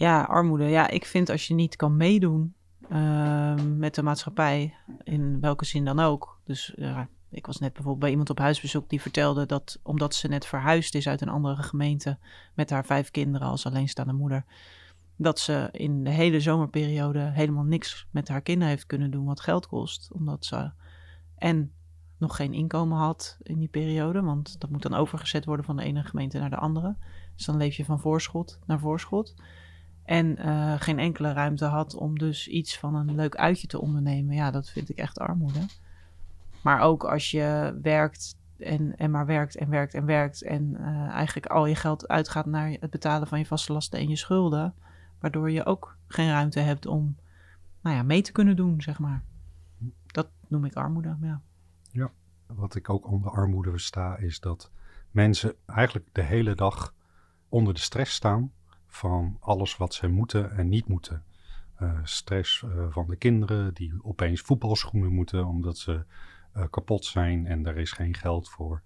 Ja, 0.00 0.22
armoede. 0.22 0.64
Ja, 0.64 0.88
ik 0.88 1.04
vind 1.04 1.28
als 1.28 1.46
je 1.46 1.54
niet 1.54 1.76
kan 1.76 1.96
meedoen 1.96 2.54
ehm, 2.88 3.78
met 3.78 3.94
de 3.94 4.02
maatschappij, 4.02 4.74
in 5.02 5.40
welke 5.40 5.64
zin 5.64 5.84
dan 5.84 6.00
ook. 6.00 6.40
Dus 6.44 6.74
ik 7.30 7.46
was 7.46 7.58
net 7.58 7.72
bijvoorbeeld 7.72 7.98
bij 7.98 8.10
iemand 8.10 8.30
op 8.30 8.38
huisbezoek 8.38 8.88
die 8.88 9.00
vertelde 9.00 9.46
dat 9.46 9.78
omdat 9.82 10.14
ze 10.14 10.28
net 10.28 10.46
verhuisd 10.46 10.94
is 10.94 11.08
uit 11.08 11.20
een 11.20 11.28
andere 11.28 11.62
gemeente 11.62 12.18
met 12.54 12.70
haar 12.70 12.84
vijf 12.84 13.10
kinderen 13.10 13.48
als 13.48 13.66
alleenstaande 13.66 14.12
moeder, 14.12 14.44
dat 15.16 15.38
ze 15.38 15.68
in 15.72 16.04
de 16.04 16.10
hele 16.10 16.40
zomerperiode 16.40 17.20
helemaal 17.20 17.64
niks 17.64 18.06
met 18.10 18.28
haar 18.28 18.42
kinderen 18.42 18.68
heeft 18.68 18.86
kunnen 18.86 19.10
doen 19.10 19.24
wat 19.24 19.40
geld 19.40 19.66
kost. 19.66 20.12
Omdat 20.12 20.44
ze 20.44 20.70
en 21.36 21.72
nog 22.18 22.36
geen 22.36 22.52
inkomen 22.52 22.98
had 22.98 23.38
in 23.42 23.58
die 23.58 23.68
periode, 23.68 24.22
want 24.22 24.60
dat 24.60 24.70
moet 24.70 24.82
dan 24.82 24.94
overgezet 24.94 25.44
worden 25.44 25.64
van 25.64 25.76
de 25.76 25.82
ene 25.82 26.02
gemeente 26.02 26.38
naar 26.38 26.50
de 26.50 26.56
andere. 26.56 26.96
Dus 27.36 27.46
dan 27.46 27.56
leef 27.56 27.76
je 27.76 27.84
van 27.84 28.00
voorschot 28.00 28.58
naar 28.66 28.78
voorschot. 28.78 29.34
En 30.10 30.38
uh, 30.38 30.74
geen 30.78 30.98
enkele 30.98 31.32
ruimte 31.32 31.64
had 31.64 31.94
om 31.94 32.18
dus 32.18 32.48
iets 32.48 32.78
van 32.78 32.94
een 32.94 33.14
leuk 33.14 33.36
uitje 33.36 33.66
te 33.66 33.80
ondernemen. 33.80 34.34
Ja, 34.34 34.50
dat 34.50 34.68
vind 34.70 34.88
ik 34.88 34.96
echt 34.96 35.18
armoede. 35.18 35.66
Maar 36.62 36.80
ook 36.80 37.04
als 37.04 37.30
je 37.30 37.78
werkt 37.82 38.36
en, 38.58 38.96
en 38.96 39.10
maar 39.10 39.26
werkt 39.26 39.56
en 39.56 39.68
werkt 39.68 39.94
en 39.94 40.04
werkt. 40.04 40.42
En 40.42 40.76
uh, 40.80 41.08
eigenlijk 41.08 41.46
al 41.46 41.66
je 41.66 41.74
geld 41.74 42.08
uitgaat 42.08 42.46
naar 42.46 42.70
het 42.80 42.90
betalen 42.90 43.28
van 43.28 43.38
je 43.38 43.46
vaste 43.46 43.72
lasten 43.72 43.98
en 43.98 44.08
je 44.08 44.16
schulden. 44.16 44.74
Waardoor 45.20 45.50
je 45.50 45.64
ook 45.64 45.96
geen 46.06 46.30
ruimte 46.30 46.60
hebt 46.60 46.86
om 46.86 47.16
nou 47.80 47.96
ja, 47.96 48.02
mee 48.02 48.22
te 48.22 48.32
kunnen 48.32 48.56
doen, 48.56 48.82
zeg 48.82 48.98
maar. 48.98 49.22
Dat 50.06 50.28
noem 50.48 50.64
ik 50.64 50.74
armoede, 50.74 51.16
ja. 51.20 51.40
Ja, 51.92 52.10
wat 52.46 52.74
ik 52.74 52.88
ook 52.88 53.06
onder 53.06 53.30
armoede 53.30 53.70
versta 53.70 54.16
is 54.16 54.40
dat 54.40 54.70
mensen 55.10 55.54
eigenlijk 55.66 56.08
de 56.12 56.22
hele 56.22 56.54
dag 56.54 56.94
onder 57.48 57.74
de 57.74 57.80
stress 57.80 58.14
staan 58.14 58.52
van 58.90 59.36
alles 59.40 59.76
wat 59.76 59.94
ze 59.94 60.08
moeten 60.08 60.56
en 60.56 60.68
niet 60.68 60.88
moeten. 60.88 61.24
Uh, 61.82 61.98
stress 62.02 62.62
uh, 62.62 62.86
van 62.90 63.06
de 63.06 63.16
kinderen 63.16 63.74
die 63.74 63.92
opeens 64.02 64.40
voetbalschoenen 64.40 65.12
moeten 65.12 65.46
omdat 65.46 65.78
ze 65.78 66.04
uh, 66.56 66.64
kapot 66.70 67.04
zijn 67.04 67.46
en 67.46 67.66
er 67.66 67.76
is 67.76 67.92
geen 67.92 68.14
geld 68.14 68.48
voor. 68.48 68.82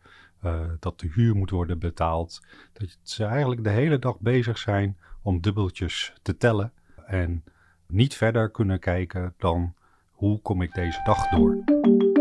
dat 0.81 1.01
de 1.01 1.09
huur 1.13 1.37
moet 1.37 1.51
worden 1.51 1.79
betaald. 1.79 2.47
Dat 2.73 2.99
ze 3.03 3.25
eigenlijk 3.25 3.65
de 3.65 3.71
hele 3.71 3.99
dag 3.99 4.19
bezig 4.21 4.59
zijn 4.59 4.97
om 5.23 5.41
dubbeltjes 5.41 6.13
te 6.23 6.37
tellen 6.37 6.73
en 7.07 7.45
niet 7.87 8.15
verder 8.15 8.51
kunnen 8.51 8.79
kijken 8.79 9.35
dan 9.39 9.75
hoe 10.11 10.41
kom 10.41 10.63
ik 10.63 10.75
deze 10.75 11.01
dag 11.05 11.29
door. 11.29 12.14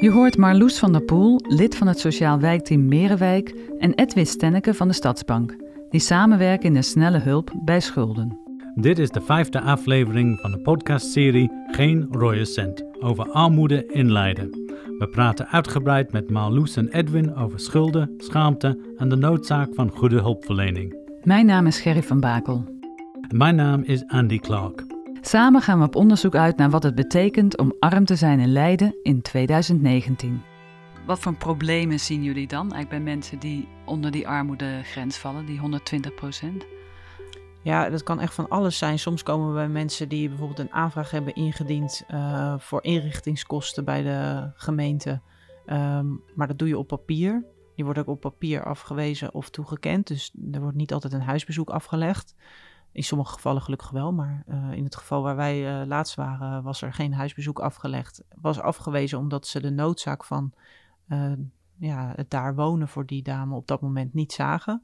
Je 0.00 0.10
hoort 0.10 0.36
Marloes 0.36 0.78
van 0.78 0.92
der 0.92 1.02
Poel, 1.02 1.40
lid 1.48 1.76
van 1.76 1.86
het 1.86 1.98
Sociaal 1.98 2.40
Wijkteam 2.40 2.88
Merenwijk, 2.88 3.54
en 3.78 3.94
Edwin 3.94 4.26
Stenneke 4.26 4.74
van 4.74 4.88
de 4.88 4.94
Stadsbank, 4.94 5.56
die 5.90 6.00
samenwerken 6.00 6.66
in 6.66 6.74
de 6.74 6.82
snelle 6.82 7.18
hulp 7.18 7.52
bij 7.64 7.80
schulden. 7.80 8.38
Dit 8.74 8.98
is 8.98 9.10
de 9.10 9.20
vijfde 9.20 9.60
aflevering 9.60 10.38
van 10.40 10.50
de 10.50 10.58
podcastserie 10.58 11.50
Geen 11.66 12.08
rode 12.10 12.44
cent 12.44 12.84
over 13.00 13.30
armoede 13.30 13.86
in 13.86 14.12
Leiden. 14.12 14.50
We 14.98 15.08
praten 15.10 15.48
uitgebreid 15.48 16.12
met 16.12 16.30
Marloes 16.30 16.76
en 16.76 16.88
Edwin 16.88 17.34
over 17.34 17.60
schulden, 17.60 18.14
schaamte 18.18 18.94
en 18.96 19.08
de 19.08 19.16
noodzaak 19.16 19.74
van 19.74 19.90
goede 19.90 20.20
hulpverlening. 20.20 20.96
Mijn 21.22 21.46
naam 21.46 21.66
is 21.66 21.80
Gerry 21.80 22.02
van 22.02 22.20
Bakel. 22.20 22.64
mijn 23.28 23.54
naam 23.54 23.82
is 23.82 24.04
Andy 24.06 24.38
Clark. 24.38 24.87
Samen 25.20 25.62
gaan 25.62 25.78
we 25.78 25.84
op 25.84 25.96
onderzoek 25.96 26.34
uit 26.34 26.56
naar 26.56 26.70
wat 26.70 26.82
het 26.82 26.94
betekent 26.94 27.58
om 27.58 27.76
arm 27.78 28.04
te 28.04 28.16
zijn 28.16 28.40
in 28.40 28.52
Leiden 28.52 28.94
in 29.02 29.22
2019. 29.22 30.42
Wat 31.06 31.18
voor 31.18 31.34
problemen 31.34 32.00
zien 32.00 32.22
jullie 32.22 32.46
dan 32.46 32.72
eigenlijk 32.72 32.88
bij 32.88 33.14
mensen 33.14 33.38
die 33.38 33.68
onder 33.84 34.10
die 34.10 34.28
armoedegrens 34.28 35.16
vallen, 35.16 35.46
die 35.46 35.58
120 35.58 36.14
procent? 36.14 36.66
Ja, 37.62 37.90
dat 37.90 38.02
kan 38.02 38.20
echt 38.20 38.34
van 38.34 38.48
alles 38.48 38.78
zijn. 38.78 38.98
Soms 38.98 39.22
komen 39.22 39.48
we 39.48 39.54
bij 39.54 39.68
mensen 39.68 40.08
die 40.08 40.28
bijvoorbeeld 40.28 40.58
een 40.58 40.72
aanvraag 40.72 41.10
hebben 41.10 41.34
ingediend 41.34 42.04
uh, 42.10 42.54
voor 42.58 42.84
inrichtingskosten 42.84 43.84
bij 43.84 44.02
de 44.02 44.50
gemeente. 44.54 45.20
Um, 45.66 46.22
maar 46.34 46.46
dat 46.46 46.58
doe 46.58 46.68
je 46.68 46.78
op 46.78 46.86
papier. 46.86 47.44
Die 47.74 47.84
wordt 47.84 48.00
ook 48.00 48.08
op 48.08 48.20
papier 48.20 48.64
afgewezen 48.64 49.34
of 49.34 49.50
toegekend. 49.50 50.06
Dus 50.06 50.34
er 50.52 50.60
wordt 50.60 50.76
niet 50.76 50.92
altijd 50.92 51.12
een 51.12 51.20
huisbezoek 51.20 51.70
afgelegd. 51.70 52.34
In 52.98 53.04
sommige 53.04 53.32
gevallen 53.32 53.62
gelukkig 53.62 53.90
wel, 53.90 54.12
maar 54.12 54.44
uh, 54.48 54.72
in 54.72 54.84
het 54.84 54.96
geval 54.96 55.22
waar 55.22 55.36
wij 55.36 55.80
uh, 55.80 55.86
laatst 55.86 56.14
waren, 56.14 56.62
was 56.62 56.82
er 56.82 56.92
geen 56.92 57.14
huisbezoek 57.14 57.58
afgelegd. 57.58 58.24
Was 58.40 58.60
afgewezen 58.60 59.18
omdat 59.18 59.46
ze 59.46 59.60
de 59.60 59.70
noodzaak 59.70 60.24
van 60.24 60.52
uh, 61.08 61.32
ja, 61.76 62.12
het 62.16 62.30
daar 62.30 62.54
wonen 62.54 62.88
voor 62.88 63.06
die 63.06 63.22
dame 63.22 63.54
op 63.54 63.66
dat 63.66 63.80
moment 63.80 64.14
niet 64.14 64.32
zagen. 64.32 64.82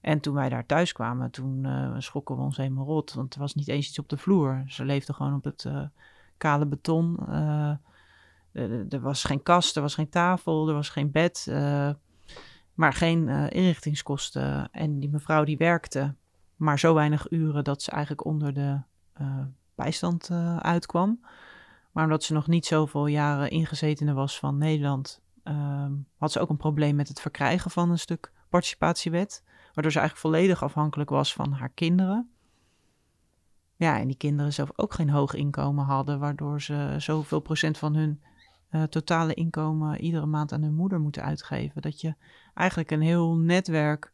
En 0.00 0.20
toen 0.20 0.34
wij 0.34 0.48
daar 0.48 0.66
thuis 0.66 0.92
kwamen, 0.92 1.30
toen 1.30 1.66
schrokken 1.98 2.36
we 2.36 2.42
ons 2.42 2.56
helemaal 2.56 2.84
rot, 2.84 3.12
want 3.12 3.34
er 3.34 3.40
was 3.40 3.54
niet 3.54 3.68
eens 3.68 3.88
iets 3.88 3.98
op 3.98 4.08
de 4.08 4.16
vloer. 4.16 4.62
Ze 4.66 4.84
leefde 4.84 5.12
gewoon 5.12 5.34
op 5.34 5.44
het 5.44 5.68
kale 6.36 6.66
beton. 6.66 7.28
er 8.88 9.00
was 9.00 9.24
geen 9.24 9.42
kast, 9.42 9.76
er 9.76 9.82
was 9.82 9.94
geen 9.94 10.08
tafel, 10.08 10.68
er 10.68 10.74
was 10.74 10.88
geen 10.88 11.10
bed, 11.10 11.46
maar 12.74 12.92
geen 12.92 13.28
inrichtingskosten. 13.28 14.70
En 14.70 15.00
die 15.00 15.10
mevrouw 15.10 15.44
die 15.44 15.56
werkte 15.56 16.14
maar 16.56 16.78
zo 16.78 16.94
weinig 16.94 17.30
uren 17.30 17.64
dat 17.64 17.82
ze 17.82 17.90
eigenlijk 17.90 18.24
onder 18.24 18.54
de 18.54 18.80
uh, 19.20 19.44
bijstand 19.74 20.28
uh, 20.30 20.56
uitkwam. 20.56 21.24
Maar 21.92 22.04
omdat 22.04 22.22
ze 22.24 22.32
nog 22.32 22.46
niet 22.46 22.66
zoveel 22.66 23.06
jaren 23.06 23.50
ingezetene 23.50 24.12
was 24.12 24.38
van 24.38 24.58
Nederland, 24.58 25.22
uh, 25.44 25.86
had 26.16 26.32
ze 26.32 26.40
ook 26.40 26.50
een 26.50 26.56
probleem 26.56 26.96
met 26.96 27.08
het 27.08 27.20
verkrijgen 27.20 27.70
van 27.70 27.90
een 27.90 27.98
stuk 27.98 28.32
participatiewet. 28.48 29.42
Waardoor 29.72 29.92
ze 29.92 29.98
eigenlijk 29.98 30.16
volledig 30.16 30.62
afhankelijk 30.62 31.10
was 31.10 31.32
van 31.32 31.52
haar 31.52 31.68
kinderen. 31.68 32.28
Ja, 33.76 33.98
en 33.98 34.06
die 34.06 34.16
kinderen 34.16 34.52
zelf 34.52 34.70
ook 34.76 34.94
geen 34.94 35.10
hoog 35.10 35.34
inkomen 35.34 35.84
hadden, 35.84 36.18
waardoor 36.18 36.62
ze 36.62 36.94
zoveel 36.98 37.40
procent 37.40 37.78
van 37.78 37.94
hun 37.94 38.22
uh, 38.70 38.82
totale 38.82 39.34
inkomen 39.34 40.00
iedere 40.00 40.26
maand 40.26 40.52
aan 40.52 40.62
hun 40.62 40.74
moeder 40.74 41.00
moeten 41.00 41.22
uitgeven. 41.22 41.82
Dat 41.82 42.00
je 42.00 42.14
eigenlijk 42.54 42.90
een 42.90 43.00
heel 43.00 43.36
netwerk 43.36 44.12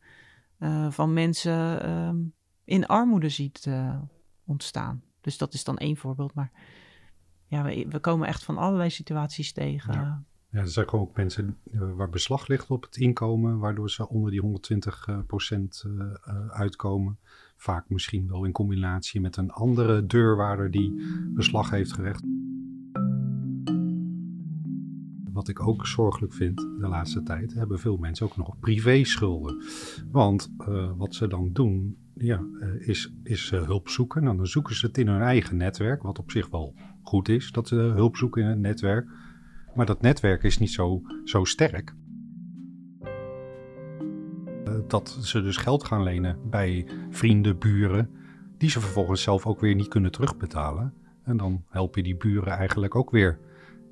uh, 0.60 0.90
van 0.90 1.12
mensen 1.12 1.86
uh, 1.86 2.24
in 2.64 2.86
armoede 2.86 3.28
ziet 3.28 3.66
uh, 3.68 4.02
ontstaan. 4.44 5.02
Dus 5.20 5.38
dat 5.38 5.54
is 5.54 5.64
dan 5.64 5.78
één 5.78 5.96
voorbeeld. 5.96 6.34
Maar 6.34 6.52
ja, 7.46 7.62
we, 7.62 7.98
komen 8.00 8.28
echt 8.28 8.44
van 8.44 8.58
allerlei 8.58 8.90
situaties 8.90 9.52
tegen. 9.52 9.92
Ja. 9.92 10.24
Ja, 10.52 10.58
er 10.60 10.68
zijn 10.68 10.88
gewoon 10.88 11.04
ook 11.04 11.16
mensen 11.16 11.58
waar 11.70 12.08
beslag 12.08 12.46
ligt 12.46 12.70
op 12.70 12.82
het 12.82 12.96
inkomen, 12.96 13.58
waardoor 13.58 13.90
ze 13.90 14.08
onder 14.08 14.30
die 14.30 14.40
120 14.40 15.08
procent 15.26 15.84
uitkomen. 16.48 17.18
Vaak 17.56 17.88
misschien 17.88 18.28
wel 18.28 18.44
in 18.44 18.52
combinatie 18.52 19.20
met 19.20 19.36
een 19.36 19.50
andere 19.50 20.06
deurwaarder 20.06 20.70
die 20.70 21.02
beslag 21.34 21.70
heeft 21.70 21.92
gerecht 21.92 22.24
wat 25.32 25.48
ik 25.48 25.66
ook 25.66 25.86
zorgelijk 25.86 26.32
vind 26.32 26.56
de 26.56 26.88
laatste 26.88 27.22
tijd, 27.22 27.54
hebben 27.54 27.78
veel 27.78 27.96
mensen 27.96 28.26
ook 28.26 28.36
nog 28.36 28.58
privé-schulden. 28.58 29.62
Want 30.10 30.52
uh, 30.68 30.90
wat 30.96 31.14
ze 31.14 31.26
dan 31.26 31.52
doen, 31.52 31.96
ja, 32.14 32.40
uh, 32.60 32.88
is, 32.88 33.14
is 33.22 33.50
uh, 33.50 33.62
hulp 33.62 33.88
zoeken. 33.88 34.22
Nou, 34.22 34.36
dan 34.36 34.46
zoeken 34.46 34.74
ze 34.74 34.86
het 34.86 34.98
in 34.98 35.08
hun 35.08 35.20
eigen 35.20 35.56
netwerk, 35.56 36.02
wat 36.02 36.18
op 36.18 36.30
zich 36.30 36.48
wel 36.50 36.74
goed 37.02 37.28
is 37.28 37.52
dat 37.52 37.68
ze 37.68 37.74
hulp 37.74 38.16
zoeken 38.16 38.42
in 38.42 38.48
het 38.48 38.58
netwerk. 38.58 39.08
Maar 39.74 39.86
dat 39.86 40.00
netwerk 40.00 40.42
is 40.42 40.58
niet 40.58 40.72
zo, 40.72 41.02
zo 41.24 41.44
sterk. 41.44 41.94
dat 44.86 45.18
ze 45.20 45.42
dus 45.42 45.56
geld 45.56 45.84
gaan 45.84 46.02
lenen 46.02 46.38
bij 46.50 46.86
vrienden, 47.10 47.58
buren, 47.58 48.10
die 48.58 48.70
ze 48.70 48.80
vervolgens 48.80 49.22
zelf 49.22 49.46
ook 49.46 49.60
weer 49.60 49.74
niet 49.74 49.88
kunnen 49.88 50.12
terugbetalen. 50.12 50.94
En 51.22 51.36
dan 51.36 51.64
help 51.68 51.96
je 51.96 52.02
die 52.02 52.16
buren 52.16 52.52
eigenlijk 52.52 52.94
ook 52.94 53.10
weer 53.10 53.38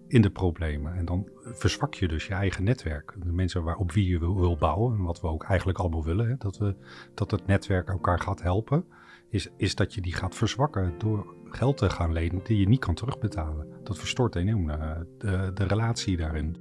in 0.08 0.22
de 0.22 0.30
problemen. 0.30 0.94
En 0.94 1.04
dan 1.04 1.28
verzwak 1.42 1.94
je 1.94 2.08
dus 2.08 2.26
je 2.26 2.34
eigen 2.34 2.64
netwerk. 2.64 3.14
De 3.24 3.32
mensen 3.32 3.62
waarop 3.62 3.92
wie 3.92 4.08
je 4.08 4.18
wil, 4.18 4.40
wil 4.40 4.56
bouwen, 4.56 4.96
en 4.96 5.02
wat 5.02 5.20
we 5.20 5.26
ook 5.26 5.44
eigenlijk 5.44 5.78
allemaal 5.78 6.04
willen, 6.04 6.28
hè, 6.28 6.36
dat, 6.38 6.58
we, 6.58 6.74
dat 7.14 7.30
het 7.30 7.46
netwerk 7.46 7.88
elkaar 7.88 8.20
gaat 8.20 8.42
helpen, 8.42 8.84
is, 9.30 9.48
is 9.56 9.74
dat 9.74 9.94
je 9.94 10.00
die 10.00 10.14
gaat 10.14 10.34
verzwakken 10.34 10.94
door 10.98 11.34
geld 11.44 11.76
te 11.76 11.90
gaan 11.90 12.12
lenen 12.12 12.40
die 12.44 12.58
je 12.58 12.68
niet 12.68 12.80
kan 12.80 12.94
terugbetalen. 12.94 13.66
Dat 13.84 13.98
verstoort 13.98 14.34
enorm 14.34 14.70
uh, 14.70 14.90
de, 15.18 15.50
de 15.54 15.64
relatie 15.64 16.16
daarin. 16.16 16.56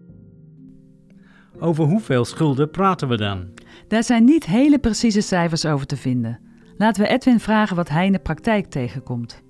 Over 1.60 1.84
hoeveel 1.86 2.26
schulden 2.26 2.70
praten 2.70 3.08
we 3.08 3.18
dan? 3.18 3.50
Daar 3.88 4.04
zijn 4.04 4.24
niet 4.24 4.46
hele 4.46 4.80
precieze 4.80 5.22
cijfers 5.22 5.66
over 5.66 5.86
te 5.86 5.98
vinden. 5.98 6.40
Laten 6.78 7.04
we 7.04 7.10
Edwin 7.10 7.40
vragen 7.40 7.76
wat 7.76 7.90
hij 7.90 8.06
in 8.06 8.12
de 8.12 8.20
praktijk 8.20 8.66
tegenkomt. 8.66 9.46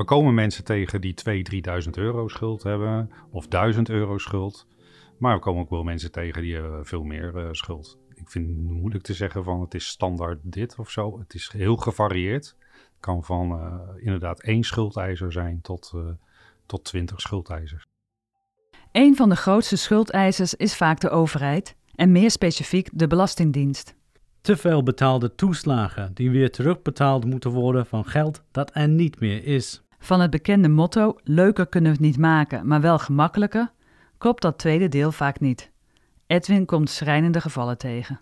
We 0.00 0.06
komen 0.06 0.34
mensen 0.34 0.64
tegen 0.64 1.00
die 1.00 1.14
2.000, 1.82 1.84
3.000 1.84 1.90
euro 1.90 2.28
schuld 2.28 2.62
hebben 2.62 3.10
of 3.30 3.48
1000 3.48 3.88
euro 3.88 4.18
schuld. 4.18 4.66
Maar 5.18 5.34
we 5.34 5.40
komen 5.40 5.62
ook 5.62 5.70
wel 5.70 5.82
mensen 5.82 6.12
tegen 6.12 6.42
die 6.42 6.54
hebben 6.54 6.86
veel 6.86 7.02
meer 7.02 7.36
uh, 7.36 7.48
schuld. 7.50 7.98
Ik 8.14 8.28
vind 8.28 8.46
het 8.46 8.56
moeilijk 8.56 9.04
te 9.04 9.14
zeggen 9.14 9.44
van 9.44 9.60
het 9.60 9.74
is 9.74 9.86
standaard 9.86 10.38
dit 10.42 10.78
of 10.78 10.90
zo. 10.90 11.18
Het 11.18 11.34
is 11.34 11.50
heel 11.52 11.76
gevarieerd. 11.76 12.56
Het 12.70 13.00
kan 13.00 13.24
van 13.24 13.50
uh, 13.50 14.04
inderdaad 14.04 14.40
één 14.40 14.62
schuldeiser 14.62 15.32
zijn 15.32 15.60
tot, 15.60 15.92
uh, 15.94 16.02
tot 16.66 16.84
20 16.84 17.20
schuldeisers. 17.20 17.84
Een 18.92 19.16
van 19.16 19.28
de 19.28 19.36
grootste 19.36 19.76
schuldeisers 19.76 20.54
is 20.54 20.76
vaak 20.76 21.00
de 21.00 21.10
overheid 21.10 21.76
en 21.94 22.12
meer 22.12 22.30
specifiek 22.30 22.88
de 22.92 23.06
Belastingdienst. 23.06 23.94
Te 24.40 24.56
veel 24.56 24.82
betaalde 24.82 25.34
toeslagen 25.34 26.14
die 26.14 26.30
weer 26.30 26.50
terugbetaald 26.50 27.24
moeten 27.24 27.50
worden 27.50 27.86
van 27.86 28.04
geld 28.04 28.42
dat 28.50 28.70
er 28.74 28.88
niet 28.88 29.20
meer 29.20 29.44
is. 29.44 29.82
Van 30.02 30.20
het 30.20 30.30
bekende 30.30 30.68
motto: 30.68 31.16
leuker 31.24 31.66
kunnen 31.66 31.90
we 31.90 31.96
het 31.96 32.06
niet 32.06 32.18
maken, 32.18 32.66
maar 32.66 32.80
wel 32.80 32.98
gemakkelijker, 32.98 33.72
klopt 34.18 34.42
dat 34.42 34.58
tweede 34.58 34.88
deel 34.88 35.12
vaak 35.12 35.40
niet. 35.40 35.72
Edwin 36.26 36.66
komt 36.66 36.90
schrijnende 36.90 37.40
gevallen 37.40 37.78
tegen. 37.78 38.20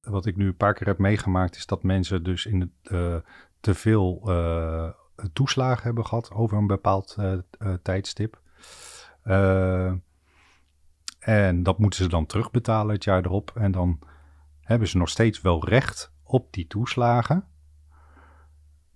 Wat 0.00 0.26
ik 0.26 0.36
nu 0.36 0.46
een 0.46 0.56
paar 0.56 0.74
keer 0.74 0.86
heb 0.86 0.98
meegemaakt, 0.98 1.56
is 1.56 1.66
dat 1.66 1.82
mensen 1.82 2.22
dus 2.22 2.46
in 2.46 2.60
het, 2.60 2.92
uh, 2.92 3.16
te 3.60 3.74
veel 3.74 4.22
uh, 4.24 4.90
toeslagen 5.32 5.82
hebben 5.82 6.06
gehad 6.06 6.30
over 6.30 6.58
een 6.58 6.66
bepaald 6.66 7.16
uh, 7.18 7.38
tijdstip. 7.82 8.40
en 11.18 11.62
dat 11.62 11.78
moeten 11.78 12.02
ze 12.02 12.08
dan 12.08 12.26
terugbetalen 12.26 12.94
het 12.94 13.04
jaar 13.04 13.24
erop. 13.24 13.52
En 13.54 13.72
dan 13.72 13.98
hebben 14.60 14.88
ze 14.88 14.98
nog 14.98 15.08
steeds 15.08 15.40
wel 15.40 15.68
recht 15.68 16.12
op 16.22 16.52
die 16.52 16.66
toeslagen. 16.66 17.44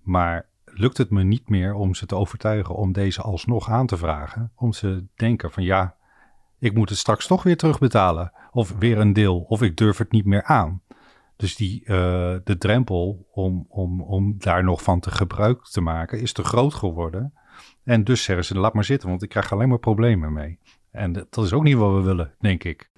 Maar 0.01 0.49
lukt 0.77 0.97
het 0.97 1.09
me 1.09 1.23
niet 1.23 1.49
meer 1.49 1.73
om 1.73 1.95
ze 1.95 2.05
te 2.05 2.15
overtuigen 2.15 2.75
om 2.75 2.91
deze 2.91 3.21
alsnog 3.21 3.69
aan 3.69 3.87
te 3.87 3.97
vragen. 3.97 4.51
Om 4.55 4.73
ze 4.73 5.05
denken 5.15 5.51
van 5.51 5.63
ja, 5.63 5.95
ik 6.59 6.73
moet 6.73 6.89
het 6.89 6.97
straks 6.97 7.27
toch 7.27 7.43
weer 7.43 7.57
terugbetalen. 7.57 8.31
Of 8.51 8.75
weer 8.79 8.97
een 8.97 9.13
deel, 9.13 9.39
of 9.39 9.61
ik 9.61 9.77
durf 9.77 9.97
het 9.97 10.11
niet 10.11 10.25
meer 10.25 10.43
aan. 10.43 10.81
Dus 11.35 11.55
die, 11.55 11.81
uh, 11.81 11.87
de 12.43 12.55
drempel 12.57 13.27
om, 13.31 13.65
om, 13.69 14.01
om 14.01 14.35
daar 14.37 14.63
nog 14.63 14.83
van 14.83 14.99
te 14.99 15.11
gebruik 15.11 15.63
te 15.63 15.81
maken 15.81 16.21
is 16.21 16.33
te 16.33 16.43
groot 16.43 16.73
geworden. 16.73 17.33
En 17.83 18.03
dus 18.03 18.23
zeggen 18.23 18.45
ze, 18.45 18.57
laat 18.57 18.73
maar 18.73 18.83
zitten, 18.83 19.09
want 19.09 19.23
ik 19.23 19.29
krijg 19.29 19.51
alleen 19.51 19.69
maar 19.69 19.79
problemen 19.79 20.33
mee. 20.33 20.59
En 20.91 21.13
dat 21.13 21.37
is 21.37 21.53
ook 21.53 21.63
niet 21.63 21.75
wat 21.75 21.93
we 21.93 22.01
willen, 22.01 22.33
denk 22.39 22.63
ik. 22.63 22.89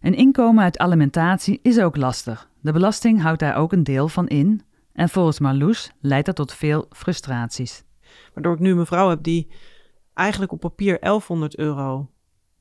Een 0.00 0.14
inkomen 0.14 0.64
uit 0.64 0.78
alimentatie 0.78 1.60
is 1.62 1.80
ook 1.80 1.96
lastig. 1.96 2.48
De 2.60 2.72
belasting 2.72 3.22
houdt 3.22 3.40
daar 3.40 3.56
ook 3.56 3.72
een 3.72 3.84
deel 3.84 4.08
van 4.08 4.28
in. 4.28 4.62
En 4.94 5.08
volgens 5.08 5.38
Marloes 5.38 5.90
leidt 6.00 6.26
dat 6.26 6.36
tot 6.36 6.52
veel 6.52 6.86
frustraties. 6.90 7.84
Waardoor 8.34 8.54
ik 8.54 8.60
nu 8.60 8.70
een 8.70 8.76
mevrouw 8.76 9.08
heb 9.08 9.22
die 9.22 9.50
eigenlijk 10.14 10.52
op 10.52 10.60
papier 10.60 11.00
1100 11.00 11.56
euro 11.56 12.10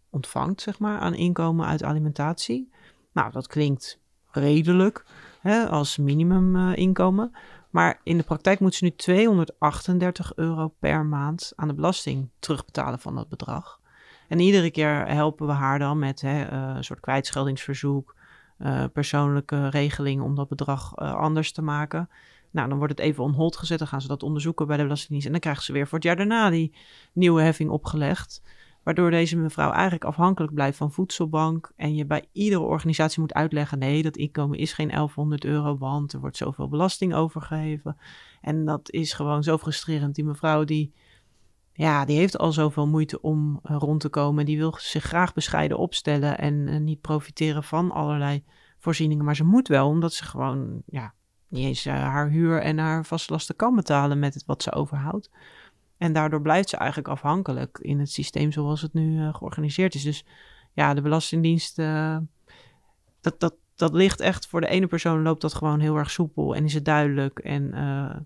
ontvangt, 0.09 0.61
zeg 0.61 0.79
maar, 0.79 0.99
aan 0.99 1.13
inkomen 1.13 1.65
uit 1.65 1.83
alimentatie. 1.83 2.71
Nou, 3.13 3.31
dat 3.31 3.47
klinkt 3.47 3.99
redelijk 4.31 5.05
hè, 5.39 5.69
als 5.69 5.97
minimuminkomen. 5.97 7.29
Uh, 7.33 7.39
maar 7.73 7.99
in 8.03 8.17
de 8.17 8.23
praktijk 8.23 8.59
moet 8.59 8.75
ze 8.75 8.83
nu 8.83 8.95
238 8.95 10.35
euro 10.35 10.67
per 10.79 11.05
maand 11.05 11.53
aan 11.55 11.67
de 11.67 11.73
belasting 11.73 12.29
terugbetalen 12.39 12.99
van 12.99 13.15
dat 13.15 13.29
bedrag. 13.29 13.79
En 14.27 14.39
iedere 14.39 14.71
keer 14.71 15.07
helpen 15.07 15.47
we 15.47 15.53
haar 15.53 15.79
dan 15.79 15.99
met 15.99 16.21
hè, 16.21 16.51
uh, 16.51 16.75
een 16.75 16.83
soort 16.83 16.99
kwijtscheldingsverzoek, 16.99 18.15
uh, 18.65 18.83
persoonlijke 18.93 19.69
regeling 19.69 20.21
om 20.21 20.35
dat 20.35 20.47
bedrag 20.47 20.91
uh, 20.95 21.15
anders 21.15 21.51
te 21.51 21.61
maken. 21.61 22.09
Nou, 22.51 22.69
dan 22.69 22.77
wordt 22.77 22.97
het 22.97 23.07
even 23.07 23.23
on 23.23 23.33
hold 23.33 23.57
gezet. 23.57 23.79
Dan 23.79 23.87
gaan 23.87 24.01
ze 24.01 24.07
dat 24.07 24.23
onderzoeken 24.23 24.67
bij 24.67 24.77
de 24.77 24.83
Belastingdienst. 24.83 25.25
En 25.25 25.31
dan 25.31 25.41
krijgen 25.41 25.63
ze 25.63 25.73
weer 25.73 25.87
voor 25.87 25.97
het 25.97 26.07
jaar 26.07 26.15
daarna 26.15 26.49
die 26.49 26.75
nieuwe 27.13 27.41
heffing 27.41 27.69
opgelegd. 27.69 28.41
Waardoor 28.83 29.11
deze 29.11 29.37
mevrouw 29.37 29.71
eigenlijk 29.71 30.03
afhankelijk 30.03 30.53
blijft 30.53 30.77
van 30.77 30.91
voedselbank. 30.91 31.71
En 31.75 31.95
je 31.95 32.05
bij 32.05 32.25
iedere 32.31 32.61
organisatie 32.61 33.21
moet 33.21 33.33
uitleggen: 33.33 33.79
nee, 33.79 34.03
dat 34.03 34.17
inkomen 34.17 34.57
is 34.57 34.73
geen 34.73 34.87
1100 34.87 35.45
euro, 35.45 35.77
want 35.77 36.13
er 36.13 36.19
wordt 36.19 36.37
zoveel 36.37 36.67
belasting 36.67 37.13
overgeheven. 37.13 37.97
En 38.41 38.65
dat 38.65 38.91
is 38.91 39.13
gewoon 39.13 39.43
zo 39.43 39.57
frustrerend. 39.57 40.15
Die 40.15 40.25
mevrouw 40.25 40.63
die, 40.63 40.93
ja, 41.75 42.05
die 42.05 42.17
heeft 42.17 42.37
al 42.37 42.51
zoveel 42.51 42.87
moeite 42.87 43.21
om 43.21 43.59
uh, 43.63 43.75
rond 43.79 43.99
te 43.99 44.09
komen. 44.09 44.45
Die 44.45 44.57
wil 44.57 44.75
zich 44.77 45.03
graag 45.03 45.33
bescheiden 45.33 45.77
opstellen 45.77 46.37
en 46.37 46.53
uh, 46.53 46.79
niet 46.79 47.01
profiteren 47.01 47.63
van 47.63 47.91
allerlei 47.91 48.43
voorzieningen. 48.77 49.25
Maar 49.25 49.35
ze 49.35 49.43
moet 49.43 49.67
wel, 49.67 49.87
omdat 49.87 50.13
ze 50.13 50.23
gewoon 50.23 50.81
ja, 50.85 51.13
niet 51.47 51.65
eens 51.65 51.85
uh, 51.85 51.93
haar 51.93 52.29
huur 52.29 52.61
en 52.61 52.77
haar 52.77 53.05
vastlasten 53.05 53.55
kan 53.55 53.75
betalen 53.75 54.19
met 54.19 54.33
het 54.33 54.45
wat 54.45 54.63
ze 54.63 54.71
overhoudt. 54.71 55.29
En 55.97 56.13
daardoor 56.13 56.41
blijft 56.41 56.69
ze 56.69 56.77
eigenlijk 56.77 57.09
afhankelijk 57.09 57.79
in 57.81 57.99
het 57.99 58.11
systeem 58.11 58.51
zoals 58.51 58.81
het 58.81 58.93
nu 58.93 59.31
georganiseerd 59.31 59.95
is. 59.95 60.03
Dus 60.03 60.25
ja, 60.73 60.93
de 60.93 61.01
Belastingdienst, 61.01 61.75
dat, 63.21 63.39
dat, 63.39 63.55
dat 63.75 63.93
ligt 63.93 64.19
echt 64.19 64.47
voor 64.47 64.61
de 64.61 64.67
ene 64.67 64.87
persoon 64.87 65.21
loopt 65.21 65.41
dat 65.41 65.53
gewoon 65.53 65.79
heel 65.79 65.95
erg 65.95 66.11
soepel 66.11 66.55
en 66.55 66.65
is 66.65 66.73
het 66.73 66.85
duidelijk. 66.85 67.39
En 67.39 67.73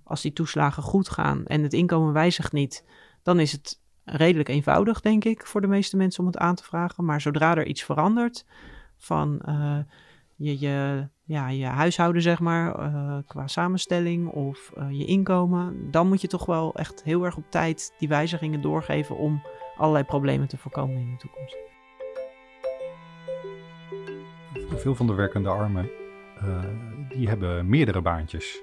als 0.04 0.22
die 0.22 0.34
toeslagen 0.34 0.84
goed 0.84 1.10
gaan 1.10 1.46
en 1.46 1.64
het 1.64 1.74
inkomen 1.74 2.14
wijzigt 2.14 2.52
niet, 2.52 2.84
dan 3.28 3.40
is 3.40 3.52
het 3.52 3.82
redelijk 4.04 4.50
eenvoudig, 4.50 5.02
denk 5.02 5.24
ik, 5.24 5.46
voor 5.46 5.62
de 5.62 5.68
meeste 5.68 5.98
mensen 5.98 6.20
om 6.20 6.26
het 6.26 6.38
aan 6.38 6.56
te 6.56 6.64
vragen. 6.64 7.06
Maar 7.06 7.22
zodra 7.22 7.56
er 7.56 7.66
iets 7.66 7.84
verandert 7.84 8.46
van 8.98 9.42
je, 10.36 10.60
je 10.60 11.08
ja, 11.24 11.50
je 11.50 11.66
huishouden, 11.66 12.22
zeg 12.22 12.40
maar, 12.40 12.80
uh, 12.80 13.18
qua 13.28 13.48
samenstelling 13.48 14.30
of 14.30 14.72
uh, 14.78 14.88
je 14.92 15.06
inkomen, 15.06 15.92
dan 15.92 16.08
moet 16.08 16.22
je 16.22 16.28
toch 16.28 16.46
wel 16.46 16.76
echt 16.76 17.04
heel 17.04 17.24
erg 17.24 17.38
op 17.38 17.52
tijd 17.52 17.94
die 17.98 18.08
wijzigingen 18.08 18.62
doorgeven 18.62 19.18
om 19.18 19.42
allerlei 19.78 20.04
problemen 20.04 20.48
te 20.48 20.58
voorkomen 20.58 20.98
in 20.98 21.12
de 21.12 21.18
toekomst. 21.18 21.58
Veel 24.82 24.96
van 24.96 25.08
de 25.08 25.14
werkende 25.14 25.50
armen, 25.50 25.90
die 27.10 27.28
hebben 27.28 27.70
meerdere 27.70 28.02
baantjes. 28.02 28.62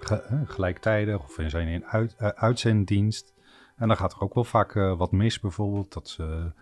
Ge 0.00 0.42
gelijktijdig 0.44 1.22
of 1.22 1.36
zijn 1.46 1.68
in 1.68 1.84
uit, 1.84 2.16
uitzenddienst. 2.18 3.34
En 3.80 3.88
dan 3.88 3.96
gaat 3.96 4.12
er 4.12 4.20
ook 4.20 4.34
wel 4.34 4.44
vaak 4.44 4.72
wat 4.72 5.12
mis, 5.12 5.40
bijvoorbeeld 5.40 5.92
dat 5.92 6.08
ze 6.08 6.52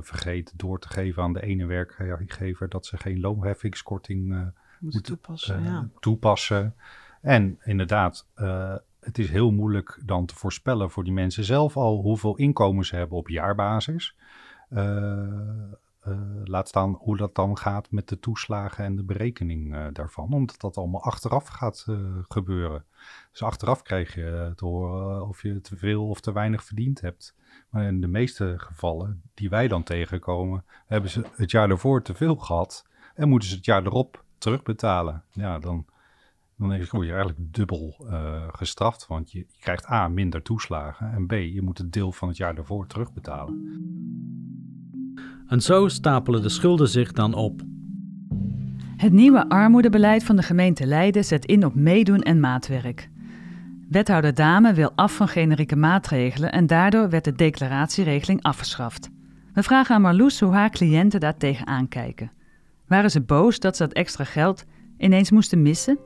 vergeten 0.00 0.56
door 0.56 0.78
te 0.78 0.88
geven 0.88 1.22
aan 1.22 1.32
de 1.32 1.42
ene 1.42 1.66
werkgever 1.66 2.68
dat 2.68 2.86
ze 2.86 2.96
geen 2.96 3.20
loonheffingskorting 3.20 4.52
moet 4.78 5.04
toepassen. 5.04 5.60
Uh, 5.60 5.64
ja. 5.66 5.88
toepassen. 6.00 6.74
En 7.20 7.58
inderdaad, 7.64 8.26
het 9.00 9.18
is 9.18 9.30
heel 9.30 9.50
moeilijk 9.50 10.00
dan 10.04 10.26
te 10.26 10.34
voorspellen 10.34 10.90
voor 10.90 11.04
die 11.04 11.12
mensen 11.12 11.44
zelf 11.44 11.76
al 11.76 12.00
hoeveel 12.00 12.36
inkomen 12.36 12.84
ze 12.84 12.96
hebben 12.96 13.18
op 13.18 13.28
jaarbasis. 13.28 14.16
Uh, 16.08 16.18
laat 16.44 16.68
staan 16.68 16.92
hoe 16.98 17.16
dat 17.16 17.34
dan 17.34 17.58
gaat 17.58 17.90
met 17.90 18.08
de 18.08 18.18
toeslagen 18.18 18.84
en 18.84 18.96
de 18.96 19.04
berekening 19.04 19.88
daarvan, 19.92 20.32
omdat 20.32 20.60
dat 20.60 20.76
allemaal 20.76 21.02
achteraf 21.02 21.46
gaat 21.46 21.86
gebeuren. 22.28 22.84
Dus 23.30 23.42
achteraf 23.42 23.82
krijg 23.82 24.14
je 24.14 24.52
te 24.54 24.64
horen 24.64 25.28
of 25.28 25.42
je 25.42 25.60
te 25.60 25.76
veel 25.76 26.08
of 26.08 26.20
te 26.20 26.32
weinig 26.32 26.64
verdiend 26.64 27.00
hebt. 27.00 27.34
Maar 27.70 27.84
in 27.84 28.00
de 28.00 28.06
meeste 28.06 28.54
gevallen 28.56 29.22
die 29.34 29.48
wij 29.48 29.68
dan 29.68 29.82
tegenkomen, 29.82 30.64
hebben 30.86 31.10
ze 31.10 31.24
het 31.36 31.50
jaar 31.50 31.70
ervoor 31.70 32.02
te 32.02 32.14
veel 32.14 32.36
gehad 32.36 32.86
en 33.14 33.28
moeten 33.28 33.48
ze 33.48 33.54
het 33.54 33.64
jaar 33.64 33.84
erop 33.84 34.24
terugbetalen. 34.38 35.22
Ja, 35.30 35.58
dan, 35.58 35.86
dan 36.56 36.68
word 36.68 37.06
je 37.06 37.12
eigenlijk 37.12 37.54
dubbel 37.54 38.06
gestraft. 38.52 39.06
Want 39.06 39.32
je, 39.32 39.38
je, 39.38 39.58
krijgt 39.60 39.90
A, 39.90 40.08
minder 40.08 40.42
toeslagen. 40.42 41.12
En 41.12 41.26
B, 41.26 41.32
je 41.32 41.62
moet 41.62 41.78
het 41.78 41.92
deel 41.92 42.12
van 42.12 42.28
het 42.28 42.36
jaar 42.36 42.54
daarvoor 42.54 42.86
terugbetalen. 42.86 44.33
En 45.46 45.60
zo 45.60 45.88
stapelen 45.88 46.42
de 46.42 46.48
schulden 46.48 46.88
zich 46.88 47.12
dan 47.12 47.34
op. 47.34 47.62
Het 48.96 49.12
nieuwe 49.12 49.48
armoedebeleid 49.48 50.24
van 50.24 50.36
de 50.36 50.42
gemeente 50.42 50.86
Leiden 50.86 51.24
zet 51.24 51.44
in 51.44 51.64
op 51.64 51.74
meedoen 51.74 52.20
en 52.20 52.40
maatwerk. 52.40 53.10
Wethouder 53.88 54.34
Dame 54.34 54.74
wil 54.74 54.92
af 54.94 55.16
van 55.16 55.28
generieke 55.28 55.76
maatregelen 55.76 56.52
en 56.52 56.66
daardoor 56.66 57.10
werd 57.10 57.24
de 57.24 57.32
declaratieregeling 57.32 58.42
afgeschaft. 58.42 59.10
We 59.52 59.62
vragen 59.62 59.94
aan 59.94 60.02
Marloes 60.02 60.40
hoe 60.40 60.52
haar 60.52 60.70
cliënten 60.70 61.20
daar 61.20 61.36
tegenaan 61.36 61.88
kijken. 61.88 62.32
Waren 62.86 63.10
ze 63.10 63.20
boos 63.20 63.60
dat 63.60 63.76
ze 63.76 63.82
dat 63.86 63.92
extra 63.92 64.24
geld 64.24 64.64
ineens 64.98 65.30
moesten 65.30 65.62
missen? 65.62 65.98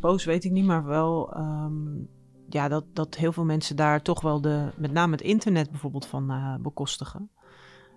Boos 0.00 0.24
weet 0.24 0.44
ik 0.44 0.50
niet, 0.50 0.64
maar 0.64 0.84
wel 0.84 1.36
um, 1.36 2.08
ja, 2.48 2.68
dat, 2.68 2.84
dat 2.92 3.14
heel 3.14 3.32
veel 3.32 3.44
mensen 3.44 3.76
daar 3.76 4.02
toch 4.02 4.20
wel 4.20 4.40
de, 4.40 4.68
met 4.76 4.92
name 4.92 5.12
het 5.12 5.20
internet 5.20 5.70
bijvoorbeeld 5.70 6.06
van 6.06 6.30
uh, 6.30 6.54
bekostigen. 6.60 7.30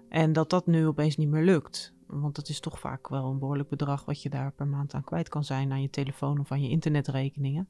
En 0.09 0.33
dat 0.33 0.49
dat 0.49 0.67
nu 0.67 0.87
opeens 0.87 1.17
niet 1.17 1.29
meer 1.29 1.43
lukt. 1.43 1.93
Want 2.07 2.35
dat 2.35 2.49
is 2.49 2.59
toch 2.59 2.79
vaak 2.79 3.07
wel 3.07 3.25
een 3.25 3.39
behoorlijk 3.39 3.69
bedrag 3.69 4.05
wat 4.05 4.21
je 4.21 4.29
daar 4.29 4.51
per 4.51 4.67
maand 4.67 4.93
aan 4.93 5.03
kwijt 5.03 5.29
kan 5.29 5.43
zijn 5.43 5.71
aan 5.71 5.81
je 5.81 5.89
telefoon 5.89 6.39
of 6.39 6.51
aan 6.51 6.61
je 6.61 6.69
internetrekeningen. 6.69 7.69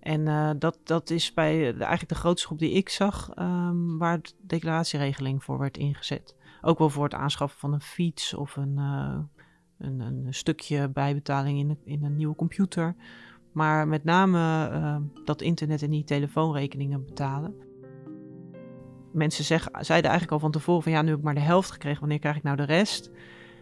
En 0.00 0.20
uh, 0.20 0.50
dat, 0.58 0.78
dat 0.84 1.10
is 1.10 1.34
bij 1.34 1.62
eigenlijk 1.62 2.08
de 2.08 2.14
grootste 2.14 2.46
groep 2.46 2.58
die 2.58 2.72
ik 2.72 2.88
zag, 2.88 3.30
um, 3.38 3.98
waar 3.98 4.22
de 4.22 4.30
declaratieregeling 4.40 5.44
voor 5.44 5.58
werd 5.58 5.76
ingezet. 5.76 6.36
Ook 6.60 6.78
wel 6.78 6.90
voor 6.90 7.04
het 7.04 7.14
aanschaffen 7.14 7.58
van 7.58 7.72
een 7.72 7.80
fiets 7.80 8.34
of 8.34 8.56
een, 8.56 8.76
uh, 8.78 9.18
een, 9.78 10.00
een, 10.00 10.34
stukje 10.34 10.88
bijbetaling 10.88 11.58
in, 11.58 11.78
in 11.84 12.04
een 12.04 12.16
nieuwe 12.16 12.34
computer. 12.34 12.96
Maar 13.52 13.88
met 13.88 14.04
name 14.04 14.70
uh, 14.72 14.96
dat 15.24 15.42
internet 15.42 15.82
en 15.82 15.90
die 15.90 16.04
telefoonrekeningen 16.04 17.04
betalen. 17.04 17.65
Mensen 19.16 19.44
zeggen, 19.44 19.84
zeiden 19.84 20.10
eigenlijk 20.10 20.32
al 20.32 20.48
van 20.48 20.50
tevoren 20.50 20.82
van 20.82 20.92
ja, 20.92 21.02
nu 21.02 21.08
heb 21.08 21.18
ik 21.18 21.24
maar 21.24 21.34
de 21.34 21.40
helft 21.40 21.70
gekregen, 21.70 22.00
wanneer 22.00 22.18
krijg 22.18 22.36
ik 22.36 22.42
nou 22.42 22.56
de 22.56 22.62
rest? 22.62 23.10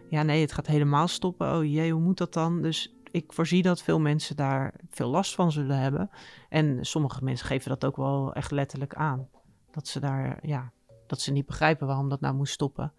Ja, 0.08 0.23
nee, 0.23 0.40
het 0.40 0.52
gaat 0.52 0.66
helemaal 0.66 1.08
stoppen. 1.08 1.56
Oh 1.56 1.64
jee, 1.64 1.92
hoe 1.92 2.00
moet 2.00 2.18
dat 2.18 2.32
dan? 2.32 2.62
Dus 2.62 2.94
ik 3.11 3.32
voorzie 3.32 3.62
dat 3.62 3.82
veel 3.82 4.00
mensen 4.00 4.37
daar 4.37 4.75
veel 4.90 5.08
last 5.08 5.34
van 5.34 5.52
zullen 5.52 5.78
hebben. 5.78 6.11
En 6.49 6.84
sommige 6.84 7.25
mensen 7.25 7.46
geven 7.46 7.68
dat 7.68 7.84
ook 7.84 7.96
wel 7.96 8.32
echt 8.32 8.50
letterlijk 8.50 8.94
aan. 8.94 9.28
Dat 9.70 9.88
ze 9.88 10.00
daar, 10.00 10.38
ja, 10.42 10.73
dat 11.06 11.20
ze 11.20 11.32
niet 11.32 11.46
begrijpen 11.46 11.87
waarom 11.87 12.08
dat 12.08 12.20
nou 12.20 12.34
moest 12.34 12.52
stoppen. 12.52 12.92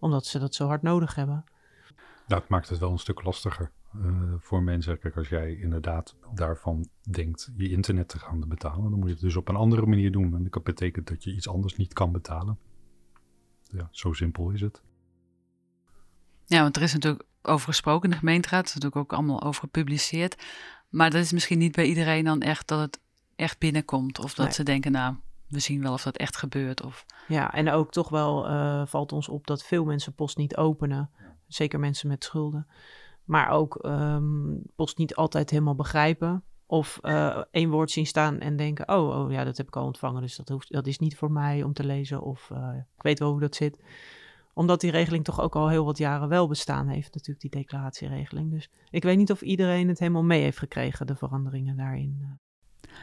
Omdat 0.00 0.26
ze 0.26 0.38
dat 0.38 0.54
zo 0.54 0.66
hard 0.66 0.82
nodig 0.82 1.14
hebben. 1.14 1.44
Dat 2.26 2.48
maakt 2.48 2.68
het 2.68 2.78
wel 2.78 2.90
een 2.90 2.98
stuk 2.98 3.22
lastiger. 3.22 3.70
Uh, 4.02 4.34
voor 4.38 4.62
mensen. 4.62 4.98
Kijk, 4.98 5.16
als 5.16 5.28
jij 5.28 5.54
inderdaad 5.54 6.16
daarvan 6.34 6.88
denkt 7.10 7.50
je 7.56 7.70
internet 7.70 8.08
te 8.08 8.18
gaan 8.18 8.48
betalen, 8.48 8.90
dan 8.90 8.98
moet 8.98 9.08
je 9.08 9.14
het 9.14 9.22
dus 9.22 9.36
op 9.36 9.48
een 9.48 9.56
andere 9.56 9.86
manier 9.86 10.12
doen. 10.12 10.34
En 10.34 10.48
dat 10.50 10.62
betekent 10.62 11.08
dat 11.08 11.24
je 11.24 11.34
iets 11.34 11.48
anders 11.48 11.76
niet 11.76 11.92
kan 11.92 12.12
betalen. 12.12 12.58
Ja, 13.62 13.88
zo 13.90 14.12
simpel 14.12 14.50
is 14.50 14.60
het. 14.60 14.82
Ja, 16.44 16.62
want 16.62 16.76
er 16.76 16.82
is 16.82 16.92
natuurlijk 16.92 17.24
over 17.42 17.66
gesproken 17.68 18.04
in 18.04 18.10
de 18.10 18.16
gemeenteraad. 18.16 18.60
Er 18.60 18.68
is 18.68 18.74
natuurlijk 18.74 19.02
ook 19.02 19.18
allemaal 19.18 19.42
over 19.42 19.60
gepubliceerd. 19.60 20.44
Maar 20.88 21.10
dat 21.10 21.20
is 21.20 21.32
misschien 21.32 21.58
niet 21.58 21.74
bij 21.74 21.86
iedereen 21.86 22.24
dan 22.24 22.40
echt 22.40 22.68
dat 22.68 22.80
het 22.80 23.00
echt 23.36 23.58
binnenkomt. 23.58 24.18
Of 24.18 24.34
dat 24.34 24.54
ze 24.54 24.62
denken, 24.62 24.92
nou, 24.92 25.14
we 25.48 25.58
zien 25.58 25.82
wel 25.82 25.92
of 25.92 26.02
dat 26.02 26.16
echt 26.16 26.36
gebeurt. 26.36 26.82
Of... 26.82 27.06
Ja, 27.28 27.52
en 27.52 27.70
ook 27.70 27.92
toch 27.92 28.08
wel 28.08 28.50
uh, 28.50 28.86
valt 28.86 29.12
ons 29.12 29.28
op 29.28 29.46
dat 29.46 29.64
veel 29.64 29.84
mensen 29.84 30.14
post 30.14 30.36
niet 30.36 30.56
openen. 30.56 31.10
Zeker 31.46 31.80
mensen 31.80 32.08
met 32.08 32.24
schulden. 32.24 32.66
Maar 33.26 33.48
ook 33.50 33.84
um, 33.84 34.62
post 34.76 34.98
niet 34.98 35.14
altijd 35.14 35.50
helemaal 35.50 35.74
begrijpen. 35.74 36.42
Of 36.66 36.98
uh, 37.02 37.42
één 37.50 37.70
woord 37.70 37.90
zien 37.90 38.06
staan 38.06 38.38
en 38.38 38.56
denken: 38.56 38.88
oh, 38.88 39.18
oh 39.18 39.32
ja, 39.32 39.44
dat 39.44 39.56
heb 39.56 39.66
ik 39.66 39.76
al 39.76 39.84
ontvangen, 39.84 40.22
dus 40.22 40.36
dat, 40.36 40.48
hoeft, 40.48 40.72
dat 40.72 40.86
is 40.86 40.98
niet 40.98 41.16
voor 41.16 41.32
mij 41.32 41.62
om 41.62 41.72
te 41.72 41.84
lezen. 41.84 42.22
Of 42.22 42.50
uh, 42.52 42.68
ik 42.96 43.02
weet 43.02 43.18
wel 43.18 43.30
hoe 43.30 43.40
dat 43.40 43.54
zit. 43.54 43.80
Omdat 44.54 44.80
die 44.80 44.90
regeling 44.90 45.24
toch 45.24 45.40
ook 45.40 45.56
al 45.56 45.68
heel 45.68 45.84
wat 45.84 45.98
jaren 45.98 46.28
wel 46.28 46.48
bestaan 46.48 46.88
heeft, 46.88 47.14
natuurlijk, 47.14 47.40
die 47.40 47.60
declaratieregeling. 47.60 48.50
Dus 48.50 48.70
ik 48.90 49.02
weet 49.02 49.16
niet 49.16 49.30
of 49.30 49.42
iedereen 49.42 49.88
het 49.88 49.98
helemaal 49.98 50.24
mee 50.24 50.42
heeft 50.42 50.58
gekregen, 50.58 51.06
de 51.06 51.16
veranderingen 51.16 51.76
daarin. 51.76 52.18
eh. 52.22 52.28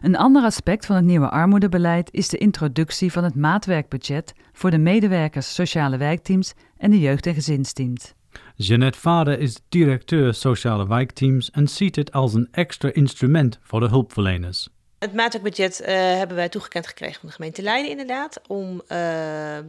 Een 0.01 0.15
ander 0.17 0.43
aspect 0.43 0.85
van 0.85 0.95
het 0.95 1.05
nieuwe 1.05 1.29
armoedebeleid 1.29 2.11
is 2.11 2.29
de 2.29 2.37
introductie 2.37 3.11
van 3.11 3.23
het 3.23 3.35
maatwerkbudget 3.35 4.33
voor 4.51 4.71
de 4.71 4.77
medewerkers 4.77 5.53
sociale 5.53 5.97
wijkteams 5.97 6.53
en 6.77 6.91
de 6.91 6.99
jeugd- 6.99 7.25
en 7.25 7.33
gezinsteams. 7.33 8.13
Jeanette 8.55 8.99
Vader 8.99 9.39
is 9.39 9.59
directeur 9.69 10.33
sociale 10.33 10.87
wijkteams 10.87 11.51
en 11.51 11.67
ziet 11.67 11.95
het 11.95 12.11
als 12.11 12.33
een 12.33 12.47
extra 12.51 12.93
instrument 12.93 13.59
voor 13.61 13.79
de 13.79 13.87
hulpverleners. 13.87 14.69
Het 15.03 15.13
maatwerkbudget 15.13 15.81
uh, 15.81 15.87
hebben 15.87 16.35
wij 16.35 16.49
toegekend 16.49 16.87
gekregen 16.87 17.19
van 17.19 17.29
de 17.29 17.35
gemeente 17.35 17.61
Leiden 17.61 17.91
inderdaad. 17.91 18.41
Om 18.47 18.81
uh, 18.87 19.57
uh, 19.57 19.63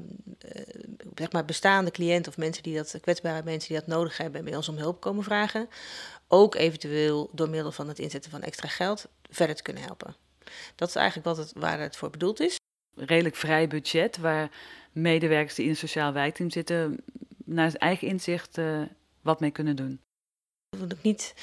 zeg 1.14 1.32
maar 1.32 1.44
bestaande 1.44 1.90
cliënten 1.90 2.32
of 2.32 2.38
mensen 2.38 2.62
die 2.62 2.76
dat, 2.76 2.98
kwetsbare 3.00 3.42
mensen 3.44 3.68
die 3.68 3.78
dat 3.78 3.96
nodig 3.96 4.16
hebben, 4.16 4.44
bij 4.44 4.56
ons 4.56 4.68
om 4.68 4.76
hulp 4.76 5.00
komen 5.00 5.24
vragen. 5.24 5.68
Ook 6.28 6.54
eventueel 6.54 7.30
door 7.32 7.48
middel 7.48 7.72
van 7.72 7.88
het 7.88 7.98
inzetten 7.98 8.30
van 8.30 8.42
extra 8.42 8.68
geld 8.68 9.08
verder 9.30 9.56
te 9.56 9.62
kunnen 9.62 9.82
helpen. 9.82 10.14
Dat 10.74 10.88
is 10.88 10.94
eigenlijk 10.94 11.26
wat 11.26 11.36
het, 11.36 11.52
waar 11.56 11.80
het 11.80 11.96
voor 11.96 12.10
bedoeld 12.10 12.40
is. 12.40 12.56
Redelijk 12.96 13.36
vrij 13.36 13.68
budget 13.68 14.16
waar 14.16 14.50
medewerkers 14.92 15.54
die 15.54 15.64
in 15.64 15.70
een 15.70 15.76
sociaal 15.76 16.12
wijkteam 16.12 16.50
zitten 16.50 17.04
naar 17.44 17.70
zijn 17.70 17.82
eigen 17.82 18.08
inzicht 18.08 18.58
uh, 18.58 18.82
wat 19.22 19.40
mee 19.40 19.50
kunnen 19.50 19.76
doen. 19.76 20.00
Ik 20.88 21.02
niet 21.02 21.34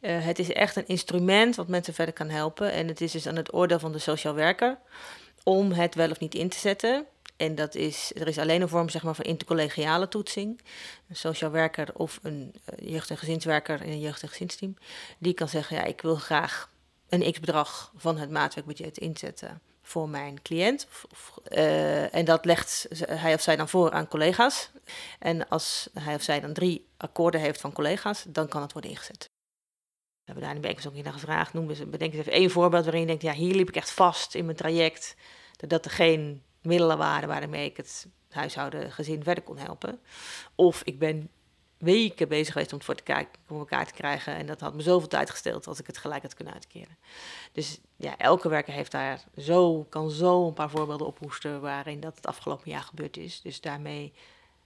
Uh, 0.00 0.24
het 0.24 0.38
is 0.38 0.52
echt 0.52 0.76
een 0.76 0.86
instrument 0.86 1.56
wat 1.56 1.68
mensen 1.68 1.94
verder 1.94 2.14
kan 2.14 2.28
helpen. 2.28 2.72
En 2.72 2.88
het 2.88 3.00
is 3.00 3.12
dus 3.12 3.26
aan 3.26 3.36
het 3.36 3.54
oordeel 3.54 3.78
van 3.78 3.92
de 3.92 3.98
sociaal 3.98 4.34
werker 4.34 4.78
om 5.42 5.72
het 5.72 5.94
wel 5.94 6.10
of 6.10 6.18
niet 6.18 6.34
in 6.34 6.48
te 6.48 6.58
zetten. 6.58 7.06
En 7.36 7.54
dat 7.54 7.74
is, 7.74 8.12
er 8.14 8.28
is 8.28 8.38
alleen 8.38 8.62
een 8.62 8.68
vorm 8.68 8.88
zeg 8.88 9.02
maar, 9.02 9.14
van 9.14 9.24
intercollegiale 9.24 10.08
toetsing. 10.08 10.60
Een 11.08 11.16
sociaal 11.16 11.50
werker 11.50 11.88
of 11.94 12.20
een 12.22 12.54
jeugd- 12.78 13.10
en 13.10 13.18
gezinswerker 13.18 13.82
in 13.82 13.92
een 13.92 14.00
jeugd- 14.00 14.22
en 14.22 14.28
gezinsteam. 14.28 14.76
Die 15.18 15.34
kan 15.34 15.48
zeggen, 15.48 15.76
ja, 15.76 15.84
ik 15.84 16.00
wil 16.00 16.16
graag 16.16 16.70
een 17.08 17.32
x-bedrag 17.32 17.92
van 17.96 18.18
het 18.18 18.30
maatwerkbudget 18.30 18.98
inzetten 18.98 19.60
voor 19.82 20.08
mijn 20.08 20.42
cliënt. 20.42 20.86
Uh, 21.48 22.14
en 22.14 22.24
dat 22.24 22.44
legt 22.44 22.86
hij 23.06 23.34
of 23.34 23.40
zij 23.40 23.56
dan 23.56 23.68
voor 23.68 23.90
aan 23.90 24.08
collega's. 24.08 24.70
En 25.18 25.48
als 25.48 25.88
hij 25.92 26.14
of 26.14 26.22
zij 26.22 26.40
dan 26.40 26.52
drie 26.52 26.88
akkoorden 26.96 27.40
heeft 27.40 27.60
van 27.60 27.72
collega's, 27.72 28.24
dan 28.28 28.48
kan 28.48 28.62
het 28.62 28.72
worden 28.72 28.90
ingezet. 28.90 29.30
We 30.22 30.32
hebben 30.32 30.44
daar 30.44 30.54
in 30.54 30.60
de 30.60 30.68
bijeenkomst 30.68 30.98
ook 30.98 31.04
naar 31.04 31.12
gevraagd. 31.12 31.52
Noem 31.52 31.70
eens, 31.70 31.90
bedenk 31.90 32.12
eens 32.12 32.20
even 32.20 32.32
één 32.32 32.50
voorbeeld 32.50 32.82
waarin 32.82 33.00
je 33.00 33.06
denkt, 33.06 33.22
ja, 33.22 33.32
hier 33.32 33.54
liep 33.54 33.68
ik 33.68 33.76
echt 33.76 33.90
vast 33.90 34.34
in 34.34 34.44
mijn 34.44 34.56
traject. 34.56 35.16
Dat 35.56 35.84
er 35.84 35.90
geen 35.90 36.42
middelen 36.62 36.98
waren 36.98 37.28
waarmee 37.28 37.70
ik 37.70 37.76
het 37.76 38.06
huishouden, 38.28 38.92
gezin 38.92 39.22
verder 39.22 39.44
kon 39.44 39.58
helpen. 39.58 40.00
Of 40.54 40.82
ik 40.82 40.98
ben 40.98 41.30
weken 41.82 42.28
bezig 42.28 42.52
geweest 42.52 42.72
om 42.72 42.76
het 42.78 42.86
voor, 42.86 42.94
te 42.94 43.26
om 43.48 43.58
elkaar 43.58 43.86
te 43.86 43.92
krijgen. 43.92 44.34
En 44.34 44.46
dat 44.46 44.60
had 44.60 44.74
me 44.74 44.82
zoveel 44.82 45.08
tijd 45.08 45.30
gesteld 45.30 45.66
als 45.66 45.80
ik 45.80 45.86
het 45.86 45.98
gelijk 45.98 46.22
had 46.22 46.34
kunnen 46.34 46.54
uitkeren. 46.54 46.96
Dus 47.52 47.80
ja, 47.96 48.18
elke 48.18 48.48
werker 48.48 48.72
heeft 48.72 48.92
daar 48.92 49.20
zo, 49.36 49.86
kan 49.88 50.10
zo 50.10 50.46
een 50.46 50.52
paar 50.52 50.70
voorbeelden 50.70 51.06
ophoesten 51.06 51.60
waarin 51.60 52.00
dat 52.00 52.16
het 52.16 52.26
afgelopen 52.26 52.70
jaar 52.70 52.82
gebeurd 52.82 53.16
is. 53.16 53.40
Dus 53.40 53.60
daarmee 53.60 54.12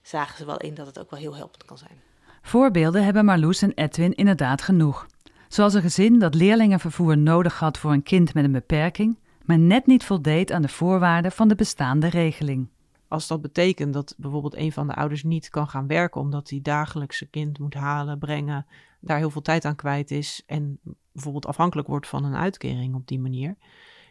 zagen 0.01 0.37
ze 0.37 0.45
wel 0.45 0.57
in 0.57 0.73
dat 0.73 0.85
het 0.85 0.99
ook 0.99 1.09
wel 1.09 1.19
heel 1.19 1.35
helpend 1.35 1.65
kan 1.65 1.77
zijn. 1.77 2.01
Voorbeelden 2.41 3.03
hebben 3.03 3.25
Marloes 3.25 3.61
en 3.61 3.73
Edwin 3.73 4.15
inderdaad 4.15 4.61
genoeg. 4.61 5.07
Zoals 5.47 5.73
een 5.73 5.81
gezin 5.81 6.19
dat 6.19 6.35
leerlingenvervoer 6.35 7.17
nodig 7.17 7.59
had 7.59 7.77
voor 7.77 7.91
een 7.91 8.03
kind 8.03 8.33
met 8.33 8.43
een 8.43 8.51
beperking, 8.51 9.17
maar 9.45 9.59
net 9.59 9.85
niet 9.85 10.03
voldeed 10.03 10.51
aan 10.51 10.61
de 10.61 10.67
voorwaarden 10.67 11.31
van 11.31 11.47
de 11.47 11.55
bestaande 11.55 12.07
regeling. 12.07 12.67
Als 13.07 13.27
dat 13.27 13.41
betekent 13.41 13.93
dat 13.93 14.15
bijvoorbeeld 14.17 14.55
een 14.55 14.71
van 14.71 14.87
de 14.87 14.95
ouders 14.95 15.23
niet 15.23 15.49
kan 15.49 15.67
gaan 15.67 15.87
werken 15.87 16.21
omdat 16.21 16.49
hij 16.49 16.59
dagelijks 16.61 17.17
zijn 17.17 17.29
kind 17.29 17.59
moet 17.59 17.73
halen, 17.73 18.19
brengen, 18.19 18.65
daar 18.99 19.17
heel 19.17 19.29
veel 19.29 19.41
tijd 19.41 19.65
aan 19.65 19.75
kwijt 19.75 20.11
is 20.11 20.43
en 20.45 20.79
bijvoorbeeld 21.11 21.45
afhankelijk 21.45 21.87
wordt 21.87 22.07
van 22.07 22.23
een 22.23 22.35
uitkering 22.35 22.95
op 22.95 23.07
die 23.07 23.19
manier. 23.19 23.55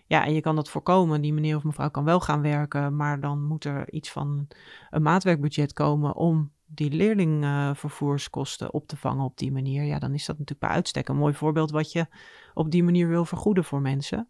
Ja, 0.06 0.24
en 0.24 0.34
je 0.34 0.40
kan 0.40 0.56
dat 0.56 0.68
voorkomen. 0.68 1.20
Die 1.20 1.32
meneer 1.32 1.56
of 1.56 1.64
mevrouw 1.64 1.90
kan 1.90 2.04
wel 2.04 2.20
gaan 2.20 2.40
werken, 2.40 2.96
maar 2.96 3.20
dan 3.20 3.44
moet 3.44 3.64
er 3.64 3.92
iets 3.92 4.10
van 4.10 4.48
een 4.90 5.02
maatwerkbudget 5.02 5.72
komen 5.72 6.16
om 6.16 6.52
die 6.66 6.90
leerlingvervoerskosten 6.90 8.72
op 8.72 8.86
te 8.86 8.96
vangen 8.96 9.24
op 9.24 9.38
die 9.38 9.52
manier. 9.52 9.84
Ja, 9.84 9.98
dan 9.98 10.14
is 10.14 10.26
dat 10.26 10.38
natuurlijk 10.38 10.66
bij 10.66 10.76
uitstek 10.76 11.08
een 11.08 11.16
mooi 11.16 11.34
voorbeeld 11.34 11.70
wat 11.70 11.92
je 11.92 12.06
op 12.54 12.70
die 12.70 12.84
manier 12.84 13.08
wil 13.08 13.24
vergoeden 13.24 13.64
voor 13.64 13.80
mensen. 13.80 14.28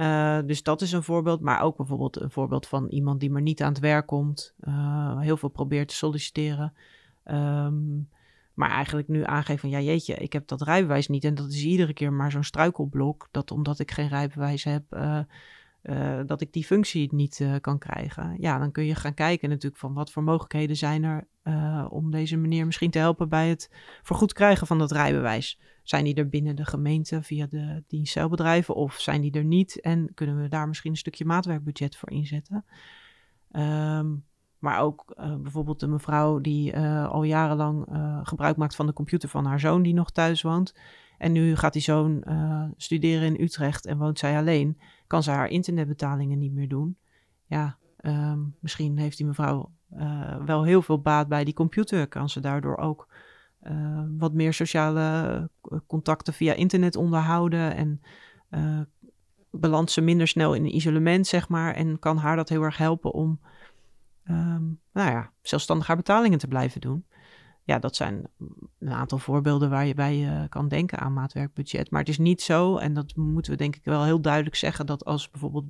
Uh, 0.00 0.38
dus 0.46 0.62
dat 0.62 0.82
is 0.82 0.92
een 0.92 1.02
voorbeeld, 1.02 1.40
maar 1.40 1.60
ook 1.60 1.76
bijvoorbeeld 1.76 2.20
een 2.20 2.30
voorbeeld 2.30 2.66
van 2.66 2.88
iemand 2.88 3.20
die 3.20 3.30
maar 3.30 3.42
niet 3.42 3.62
aan 3.62 3.72
het 3.72 3.78
werk 3.78 4.06
komt, 4.06 4.54
uh, 4.60 5.20
heel 5.20 5.36
veel 5.36 5.48
probeert 5.48 5.88
te 5.88 5.94
solliciteren, 5.94 6.72
um, 7.24 8.08
maar 8.54 8.70
eigenlijk 8.70 9.08
nu 9.08 9.24
aangeeft 9.24 9.60
van 9.60 9.70
ja 9.70 9.80
jeetje, 9.80 10.14
ik 10.14 10.32
heb 10.32 10.48
dat 10.48 10.62
rijbewijs 10.62 11.08
niet 11.08 11.24
en 11.24 11.34
dat 11.34 11.48
is 11.48 11.64
iedere 11.64 11.92
keer 11.92 12.12
maar 12.12 12.30
zo'n 12.30 12.44
struikelblok, 12.44 13.28
dat 13.30 13.50
omdat 13.50 13.78
ik 13.78 13.90
geen 13.90 14.08
rijbewijs 14.08 14.64
heb, 14.64 14.82
uh, 14.90 16.20
dat 16.26 16.40
ik 16.40 16.52
die 16.52 16.64
functie 16.64 17.14
niet 17.14 17.46
kan 17.60 17.78
krijgen. 17.78 18.36
Ja, 18.38 18.58
dan 18.58 18.72
kun 18.72 18.84
je 18.84 18.94
gaan 18.94 19.14
kijken 19.14 19.48
natuurlijk 19.48 19.80
van 19.80 19.94
wat 19.94 20.10
voor 20.10 20.22
mogelijkheden 20.22 20.76
zijn 20.76 21.04
er 21.04 21.28
om 21.88 22.10
deze 22.10 22.36
meneer 22.36 22.66
misschien 22.66 22.90
te 22.90 22.98
helpen 22.98 23.28
bij 23.28 23.48
het 23.48 23.70
vergoed 24.02 24.32
krijgen 24.32 24.66
van 24.66 24.78
dat 24.78 24.92
rijbewijs. 24.92 25.58
Zijn 25.86 26.04
die 26.04 26.14
er 26.14 26.28
binnen 26.28 26.56
de 26.56 26.64
gemeente 26.64 27.22
via 27.22 27.46
de 27.46 27.82
dienstcelbedrijven 27.86 28.74
of 28.74 28.94
zijn 29.00 29.20
die 29.20 29.32
er 29.32 29.44
niet? 29.44 29.80
En 29.80 30.10
kunnen 30.14 30.42
we 30.42 30.48
daar 30.48 30.68
misschien 30.68 30.90
een 30.90 30.96
stukje 30.96 31.24
maatwerkbudget 31.24 31.96
voor 31.96 32.10
inzetten? 32.10 32.64
Um, 33.52 34.24
maar 34.58 34.80
ook 34.80 35.14
uh, 35.18 35.36
bijvoorbeeld 35.36 35.80
de 35.80 35.86
mevrouw 35.86 36.40
die 36.40 36.72
uh, 36.72 37.08
al 37.08 37.22
jarenlang 37.22 37.92
uh, 37.92 38.20
gebruik 38.22 38.56
maakt 38.56 38.74
van 38.74 38.86
de 38.86 38.92
computer 38.92 39.28
van 39.28 39.44
haar 39.44 39.60
zoon 39.60 39.82
die 39.82 39.94
nog 39.94 40.10
thuis 40.10 40.42
woont. 40.42 40.74
En 41.18 41.32
nu 41.32 41.56
gaat 41.56 41.72
die 41.72 41.82
zoon 41.82 42.24
studeren 42.76 43.36
in 43.36 43.44
Utrecht 43.44 43.86
en 43.86 43.98
woont 43.98 44.18
zij 44.18 44.36
alleen. 44.36 44.78
Kan 45.06 45.22
ze 45.22 45.30
haar 45.30 45.48
internetbetalingen 45.48 46.38
niet 46.38 46.52
meer 46.52 46.68
doen? 46.68 46.96
Ja, 47.44 47.76
um, 48.00 48.54
misschien 48.60 48.98
heeft 48.98 49.16
die 49.16 49.26
mevrouw 49.26 49.70
wel 50.44 50.64
heel 50.64 50.82
veel 50.82 51.00
baat 51.00 51.28
bij 51.28 51.44
die 51.44 51.54
computer. 51.54 52.08
Kan 52.08 52.28
ze 52.28 52.40
daardoor 52.40 52.76
ook 52.76 53.08
uh, 53.62 54.02
wat 54.18 54.32
meer 54.32 54.52
sociale 54.52 55.50
contacten 55.86 56.32
via 56.32 56.52
internet 56.52 56.96
onderhouden 56.96 57.74
en 57.74 58.00
uh, 58.50 58.80
ze 59.86 60.00
minder 60.00 60.28
snel 60.28 60.54
in 60.54 60.74
isolement, 60.74 61.26
zeg 61.26 61.48
maar. 61.48 61.74
En 61.74 61.98
kan 61.98 62.16
haar 62.16 62.36
dat 62.36 62.48
heel 62.48 62.62
erg 62.62 62.76
helpen 62.76 63.12
om, 63.12 63.40
um, 64.30 64.80
nou 64.92 65.10
ja, 65.10 65.32
zelfstandig 65.42 65.86
haar 65.86 65.96
betalingen 65.96 66.38
te 66.38 66.48
blijven 66.48 66.80
doen. 66.80 67.05
Ja, 67.66 67.78
dat 67.78 67.96
zijn 67.96 68.28
een 68.78 68.92
aantal 68.92 69.18
voorbeelden 69.18 69.70
waar 69.70 69.86
je 69.86 69.94
bij 69.94 70.46
kan 70.48 70.68
denken 70.68 70.98
aan 70.98 71.12
maatwerkbudget. 71.12 71.90
Maar 71.90 72.00
het 72.00 72.08
is 72.08 72.18
niet 72.18 72.42
zo, 72.42 72.76
en 72.76 72.94
dat 72.94 73.16
moeten 73.16 73.52
we 73.52 73.58
denk 73.58 73.76
ik 73.76 73.84
wel 73.84 74.04
heel 74.04 74.20
duidelijk 74.20 74.56
zeggen, 74.56 74.86
dat 74.86 75.04
als 75.04 75.30
bijvoorbeeld 75.30 75.64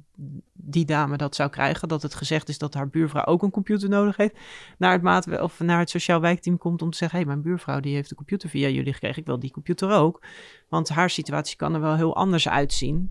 die 0.52 0.84
dame 0.84 1.16
dat 1.16 1.34
zou 1.34 1.50
krijgen, 1.50 1.88
dat 1.88 2.02
het 2.02 2.14
gezegd 2.14 2.48
is 2.48 2.58
dat 2.58 2.74
haar 2.74 2.88
buurvrouw 2.88 3.24
ook 3.24 3.42
een 3.42 3.50
computer 3.50 3.88
nodig 3.88 4.16
heeft, 4.16 4.38
naar 4.78 4.92
het, 4.92 5.02
maatwerk, 5.02 5.42
of 5.42 5.60
naar 5.60 5.78
het 5.78 5.90
sociaal 5.90 6.20
wijkteam 6.20 6.58
komt 6.58 6.82
om 6.82 6.90
te 6.90 6.96
zeggen, 6.96 7.18
hé, 7.18 7.24
hey, 7.24 7.34
mijn 7.34 7.46
buurvrouw 7.46 7.80
die 7.80 7.94
heeft 7.94 8.08
de 8.08 8.14
computer 8.14 8.48
via 8.48 8.68
jullie 8.68 8.92
gekregen, 8.92 9.18
ik 9.18 9.26
wil 9.26 9.38
die 9.38 9.50
computer 9.50 9.90
ook. 9.90 10.22
Want 10.68 10.88
haar 10.88 11.10
situatie 11.10 11.56
kan 11.56 11.74
er 11.74 11.80
wel 11.80 11.96
heel 11.96 12.16
anders 12.16 12.48
uitzien. 12.48 13.08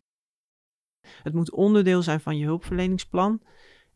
Het 1.24 1.34
moet 1.34 1.51
onderdeel 1.51 2.01
zijn 2.01 2.20
van 2.20 2.38
je 2.38 2.46
hulpverleningsplan. 2.46 3.42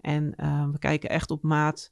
En 0.02 0.34
we 0.72 0.80
kijken 0.80 1.10
echt 1.10 1.32
op 1.32 1.44
maat, 1.44 1.92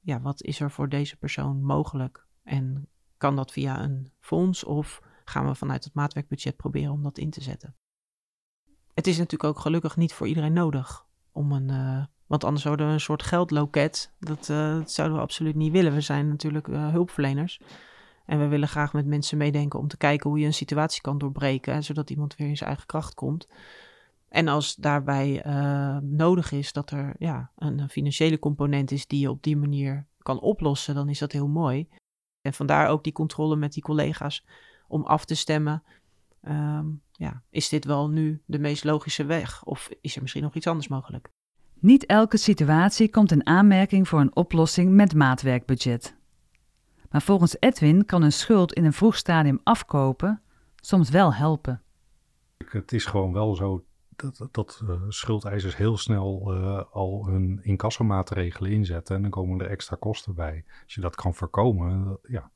ja, 0.00 0.20
wat 0.20 0.42
is 0.42 0.60
er 0.60 0.70
voor 0.70 0.88
deze 0.88 1.16
persoon 1.16 1.62
mogelijk? 1.62 2.25
En 2.46 2.88
kan 3.16 3.36
dat 3.36 3.52
via 3.52 3.82
een 3.82 4.12
fonds 4.20 4.64
of 4.64 5.02
gaan 5.24 5.46
we 5.46 5.54
vanuit 5.54 5.84
het 5.84 5.94
maatwerkbudget 5.94 6.56
proberen 6.56 6.92
om 6.92 7.02
dat 7.02 7.18
in 7.18 7.30
te 7.30 7.42
zetten? 7.42 7.76
Het 8.94 9.06
is 9.06 9.18
natuurlijk 9.18 9.50
ook 9.50 9.58
gelukkig 9.58 9.96
niet 9.96 10.12
voor 10.12 10.26
iedereen 10.26 10.52
nodig 10.52 11.06
om 11.32 11.52
een. 11.52 11.68
Uh, 11.68 12.04
want 12.26 12.44
anders 12.44 12.62
zouden 12.62 12.86
we 12.86 12.92
een 12.92 13.00
soort 13.00 13.22
geldloket. 13.22 14.12
Dat, 14.18 14.48
uh, 14.48 14.74
dat, 14.74 14.90
zouden 14.90 15.16
we 15.16 15.22
absoluut 15.22 15.54
niet 15.54 15.72
willen. 15.72 15.92
We 15.92 16.00
zijn 16.00 16.28
natuurlijk 16.28 16.68
uh, 16.68 16.90
hulpverleners. 16.90 17.60
En 18.24 18.38
we 18.38 18.46
willen 18.46 18.68
graag 18.68 18.92
met 18.92 19.06
mensen 19.06 19.38
meedenken 19.38 19.78
om 19.78 19.88
te 19.88 19.96
kijken 19.96 20.30
hoe 20.30 20.38
je 20.38 20.46
een 20.46 20.54
situatie 20.54 21.00
kan 21.00 21.18
doorbreken. 21.18 21.84
Zodat 21.84 22.10
iemand 22.10 22.36
weer 22.36 22.48
in 22.48 22.56
zijn 22.56 22.68
eigen 22.68 22.86
kracht 22.86 23.14
komt. 23.14 23.48
En 24.28 24.48
als 24.48 24.74
daarbij 24.74 25.42
nodig 26.02 26.52
is 26.52 26.72
dat 26.72 26.90
er 26.90 27.14
ja, 27.18 27.50
een 27.56 27.88
financiële 27.88 28.38
component 28.38 28.90
is 28.90 29.06
die 29.06 29.20
je 29.20 29.30
op 29.30 29.42
die 29.42 29.56
manier 29.56 30.06
kan 30.18 30.40
oplossen, 30.40 30.94
dan 30.94 31.08
is 31.08 31.18
dat 31.18 31.32
heel 31.32 31.48
mooi. 31.48 31.88
En 32.46 32.54
vandaar 32.54 32.88
ook 32.88 33.04
die 33.04 33.12
controle 33.12 33.56
met 33.56 33.72
die 33.72 33.82
collega's 33.82 34.44
om 34.88 35.04
af 35.04 35.24
te 35.24 35.34
stemmen. 35.34 35.82
Um, 36.42 37.02
ja, 37.12 37.42
is 37.50 37.68
dit 37.68 37.84
wel 37.84 38.08
nu 38.08 38.42
de 38.46 38.58
meest 38.58 38.84
logische 38.84 39.24
weg? 39.24 39.64
Of 39.64 39.88
is 40.00 40.16
er 40.16 40.22
misschien 40.22 40.42
nog 40.42 40.54
iets 40.54 40.66
anders 40.66 40.88
mogelijk? 40.88 41.28
Niet 41.80 42.06
elke 42.06 42.36
situatie 42.36 43.10
komt 43.10 43.32
in 43.32 43.46
aanmerking 43.46 44.08
voor 44.08 44.20
een 44.20 44.36
oplossing 44.36 44.92
met 44.92 45.14
maatwerkbudget. 45.14 46.16
Maar 47.10 47.22
volgens 47.22 47.56
Edwin 47.58 48.04
kan 48.04 48.22
een 48.22 48.32
schuld 48.32 48.72
in 48.72 48.84
een 48.84 48.92
vroeg 48.92 49.16
stadium 49.16 49.60
afkopen 49.62 50.42
soms 50.76 51.10
wel 51.10 51.34
helpen. 51.34 51.82
Het 52.68 52.92
is 52.92 53.04
gewoon 53.04 53.32
wel 53.32 53.54
zo 53.54 53.84
dat, 54.16 54.48
dat 54.50 54.80
uh, 54.84 54.90
schuldeisers 55.08 55.76
heel 55.76 55.96
snel 55.96 56.54
uh, 56.54 56.82
al 56.90 57.26
hun 57.26 57.60
incassomaatregelen 57.62 58.70
inzetten 58.70 59.16
en 59.16 59.22
dan 59.22 59.30
komen 59.30 59.60
er 59.60 59.70
extra 59.70 59.96
kosten 60.00 60.34
bij. 60.34 60.64
Als 60.84 60.94
je 60.94 61.00
dat 61.00 61.14
kan 61.14 61.34
voorkomen, 61.34 62.18
ja, 62.28 62.50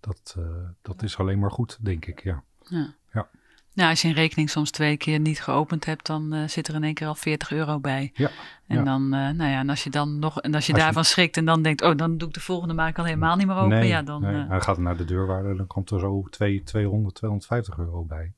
dat, 0.00 0.36
uh, 0.38 0.44
dat 0.82 1.02
is 1.02 1.18
alleen 1.18 1.38
maar 1.38 1.50
goed, 1.50 1.78
denk 1.80 2.06
ik. 2.06 2.22
Ja. 2.22 2.42
ja. 2.68 2.94
ja. 3.12 3.28
Nou, 3.72 3.90
als 3.90 4.02
je 4.02 4.08
een 4.08 4.14
rekening 4.14 4.50
soms 4.50 4.70
twee 4.70 4.96
keer 4.96 5.20
niet 5.20 5.42
geopend 5.42 5.84
hebt, 5.84 6.06
dan 6.06 6.48
zit 6.48 6.68
er 6.68 6.74
in 6.74 6.84
één 6.84 6.94
keer 6.94 7.06
al 7.06 7.14
40 7.14 7.52
euro 7.52 7.78
bij. 7.78 8.10
Ja. 8.14 8.30
En 8.66 8.84
dan, 8.84 9.08
nou 9.08 9.44
ja, 9.44 9.58
en 9.58 9.68
als 9.68 9.84
je 9.84 9.90
dan 9.90 10.18
nog, 10.18 10.40
en 10.40 10.54
als 10.54 10.66
je 10.66 10.72
daarvan 10.72 11.04
schrikt 11.04 11.36
en 11.36 11.44
dan 11.44 11.62
denkt, 11.62 11.82
oh, 11.82 11.96
dan 11.96 12.18
doe 12.18 12.28
ik 12.28 12.34
de 12.34 12.40
volgende 12.40 12.74
maak 12.74 12.98
al 12.98 13.04
helemaal 13.04 13.36
niet 13.36 13.46
meer 13.46 13.56
open. 13.56 13.68
Nee, 13.68 13.88
ja, 13.88 14.02
dan. 14.02 14.22
Nee. 14.22 14.46
Hij 14.46 14.60
gaat 14.60 14.78
naar 14.78 14.96
de 14.96 15.04
deurwaarde, 15.04 15.56
dan 15.56 15.66
komt 15.66 15.90
er 15.90 16.00
zo 16.00 16.26
2, 16.30 16.62
200, 16.62 17.14
250 17.14 17.78
euro 17.78 18.04
bij. 18.04 18.32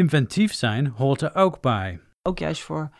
Inventief 0.00 0.54
zijn 0.54 0.86
hoort 0.86 1.20
er 1.20 1.34
ook 1.34 1.60
bij. 1.60 2.00
Ook 2.22 2.38
juist 2.38 2.62
voor 2.62 2.90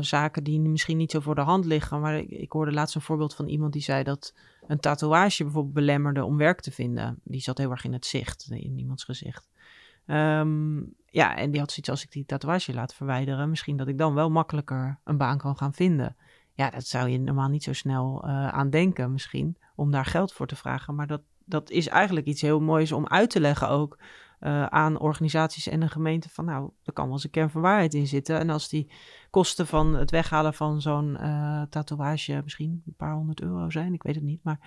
zaken 0.00 0.44
die 0.44 0.60
misschien 0.60 0.96
niet 0.96 1.10
zo 1.10 1.20
voor 1.20 1.34
de 1.34 1.40
hand 1.40 1.64
liggen. 1.64 2.00
Maar 2.00 2.18
ik, 2.18 2.52
hoorde 2.52 2.72
laatst 2.72 2.94
een 2.94 3.00
voorbeeld 3.00 3.34
van 3.34 3.48
iemand 3.48 3.72
die 3.72 3.82
zei 3.82 4.02
dat 4.02 4.34
een 4.66 4.80
tatoeage 4.80 5.42
bijvoorbeeld 5.42 5.74
belemmerde 5.74 6.24
om 6.24 6.36
werk 6.36 6.60
te 6.60 6.70
vinden. 6.70 7.20
Die 7.24 7.40
zat 7.40 7.58
heel 7.58 7.70
erg 7.70 7.84
in 7.84 7.92
het 7.92 8.06
zicht, 8.06 8.50
in 8.50 8.78
iemands 8.78 9.04
gezicht. 9.04 9.48
Um, 10.06 10.94
ja, 11.06 11.36
en 11.36 11.50
die 11.50 11.60
had 11.60 11.70
zoiets 11.70 11.90
als 11.90 12.04
ik 12.04 12.12
die 12.12 12.26
tatoeage 12.26 12.74
laat 12.74 12.94
verwijderen, 12.94 13.50
misschien 13.50 13.76
dat 13.76 13.88
ik 13.88 13.98
dan 13.98 14.14
wel 14.14 14.30
makkelijker 14.30 14.98
een 15.04 15.16
baan 15.16 15.38
kan 15.38 15.56
gaan 15.56 15.74
vinden. 15.74 16.16
Ja, 16.52 16.70
dat 16.70 16.86
zou 16.86 17.08
je 17.08 17.18
normaal 17.18 17.48
niet 17.48 17.62
zo 17.62 17.72
snel 17.72 18.24
uh, 18.24 18.48
aan 18.48 18.70
denken 18.70 19.12
misschien, 19.12 19.56
om 19.74 19.90
daar 19.90 20.06
geld 20.06 20.32
voor 20.32 20.46
te 20.46 20.56
vragen. 20.56 20.94
Maar 20.94 21.06
dat, 21.06 21.22
dat 21.44 21.70
is 21.70 21.88
eigenlijk 21.88 22.26
iets 22.26 22.40
heel 22.40 22.60
moois 22.60 22.92
om 22.92 23.06
uit 23.06 23.30
te 23.30 23.40
leggen 23.40 23.68
ook 23.68 23.98
uh, 24.40 24.66
aan 24.66 24.98
organisaties 24.98 25.68
en 25.68 25.80
de 25.80 25.88
gemeente 25.88 26.28
van 26.28 26.44
nou, 26.44 26.70
er 26.84 26.92
kan 26.92 27.04
wel 27.04 27.14
eens 27.14 27.24
een 27.24 27.30
kern 27.30 27.50
van 27.50 27.60
waarheid 27.60 27.94
in 27.94 28.06
zitten. 28.06 28.38
En 28.38 28.50
als 28.50 28.68
die 28.68 28.90
kosten 29.30 29.66
van 29.66 29.94
het 29.94 30.10
weghalen 30.10 30.54
van 30.54 30.80
zo'n 30.80 31.16
uh, 31.20 31.62
tatoeage 31.62 32.40
misschien 32.44 32.82
een 32.86 32.94
paar 32.96 33.14
honderd 33.14 33.40
euro 33.40 33.70
zijn, 33.70 33.94
ik 33.94 34.02
weet 34.02 34.14
het 34.14 34.24
niet, 34.24 34.42
maar 34.42 34.58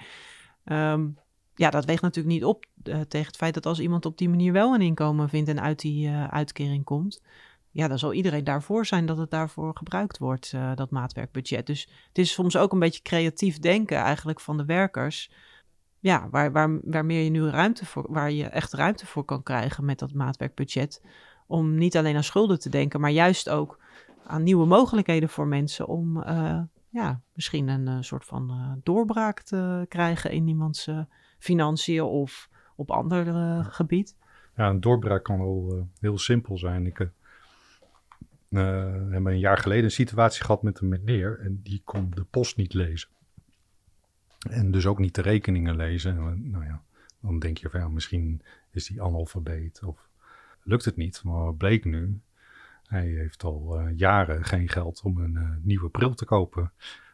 um, 0.65 1.17
ja, 1.55 1.69
dat 1.69 1.85
weegt 1.85 2.01
natuurlijk 2.01 2.35
niet 2.35 2.45
op 2.45 2.65
uh, 2.83 2.99
tegen 2.99 3.27
het 3.27 3.37
feit 3.37 3.53
dat 3.53 3.65
als 3.65 3.79
iemand 3.79 4.05
op 4.05 4.17
die 4.17 4.29
manier 4.29 4.53
wel 4.53 4.73
een 4.73 4.81
inkomen 4.81 5.29
vindt 5.29 5.49
en 5.49 5.61
uit 5.61 5.79
die 5.79 6.09
uitkering 6.09 6.83
komt, 6.83 7.21
ja, 7.69 7.87
dan 7.87 7.99
zal 7.99 8.13
iedereen 8.13 8.43
daarvoor 8.43 8.85
zijn 8.85 9.05
dat 9.05 9.17
het 9.17 9.31
daarvoor 9.31 9.77
gebruikt 9.77 10.17
wordt, 10.17 10.53
dat 10.75 10.91
maatwerkbudget. 10.91 11.65
Dus 11.65 11.89
het 12.07 12.17
is 12.17 12.31
soms 12.31 12.57
ook 12.57 12.71
een 12.71 12.79
beetje 12.79 13.01
creatief 13.01 13.59
denken 13.59 13.97
eigenlijk 13.97 14.39
van 14.39 14.57
de 14.57 14.65
werkers. 14.65 15.31
Ja, 16.01 16.27
waar, 16.29 16.51
waar, 16.51 16.79
waar 16.83 17.05
meer 17.05 17.23
je 17.23 17.29
nu 17.29 17.49
ruimte 17.49 17.85
voor, 17.85 18.05
waar 18.09 18.31
je 18.31 18.45
echt 18.45 18.73
ruimte 18.73 19.05
voor 19.05 19.25
kan 19.25 19.43
krijgen 19.43 19.85
met 19.85 19.99
dat 19.99 20.13
maatwerkbudget. 20.13 21.01
Om 21.47 21.75
niet 21.75 21.97
alleen 21.97 22.15
aan 22.15 22.23
schulden 22.23 22.59
te 22.59 22.69
denken, 22.69 22.99
maar 22.99 23.11
juist 23.11 23.49
ook 23.49 23.79
aan 24.25 24.43
nieuwe 24.43 24.65
mogelijkheden 24.65 25.29
voor 25.29 25.47
mensen 25.47 25.87
om 25.87 26.23
ja, 26.89 27.21
misschien 27.33 27.67
een 27.67 28.03
soort 28.03 28.25
van 28.25 28.79
doorbraak 28.83 29.41
te 29.41 29.85
krijgen 29.87 30.31
in 30.31 30.47
iemands 30.47 30.89
financiën 31.39 32.01
of 32.01 32.49
op 32.75 32.91
ander 32.91 33.25
gebied? 33.63 34.15
Ja, 34.55 34.69
een 34.69 34.81
doorbraak 34.81 35.23
kan 35.23 35.41
uh, 35.41 35.81
heel 35.99 36.17
simpel 36.17 36.57
zijn. 36.57 36.85
Ik 36.85 36.97
heb 36.97 37.11
een 38.49 39.39
jaar 39.39 39.57
geleden 39.57 39.83
een 39.83 39.91
situatie 39.91 40.43
gehad 40.43 40.63
met 40.63 40.79
een 40.79 40.89
meneer 40.89 41.39
en 41.39 41.59
die 41.63 41.81
kon 41.83 42.11
de 42.13 42.23
post 42.23 42.57
niet 42.57 42.73
lezen. 42.73 43.09
En 44.49 44.71
dus 44.71 44.85
ook 44.85 44.99
niet 44.99 45.15
de 45.15 45.21
rekeningen 45.21 45.75
lezen. 45.75 46.17
En, 46.17 46.49
nou 46.49 46.65
ja, 46.65 46.81
dan 47.21 47.39
denk 47.39 47.57
je 47.57 47.69
van 47.69 47.79
ja, 47.79 47.87
misschien 47.87 48.41
is 48.71 48.87
die 48.87 49.01
analfabeet 49.01 49.83
of 49.83 50.09
lukt 50.63 50.85
het 50.85 50.95
niet. 50.95 51.23
Maar 51.23 51.55
bleek 51.55 51.85
nu, 51.85 52.21
hij 52.83 53.07
heeft 53.07 53.43
al 53.43 53.87
jaren 53.87 54.45
geen 54.45 54.69
geld 54.69 55.01
om 55.03 55.17
een 55.17 55.59
nieuwe 55.61 55.89
bril 55.89 56.13
te 56.13 56.25
kopen. 56.25 56.71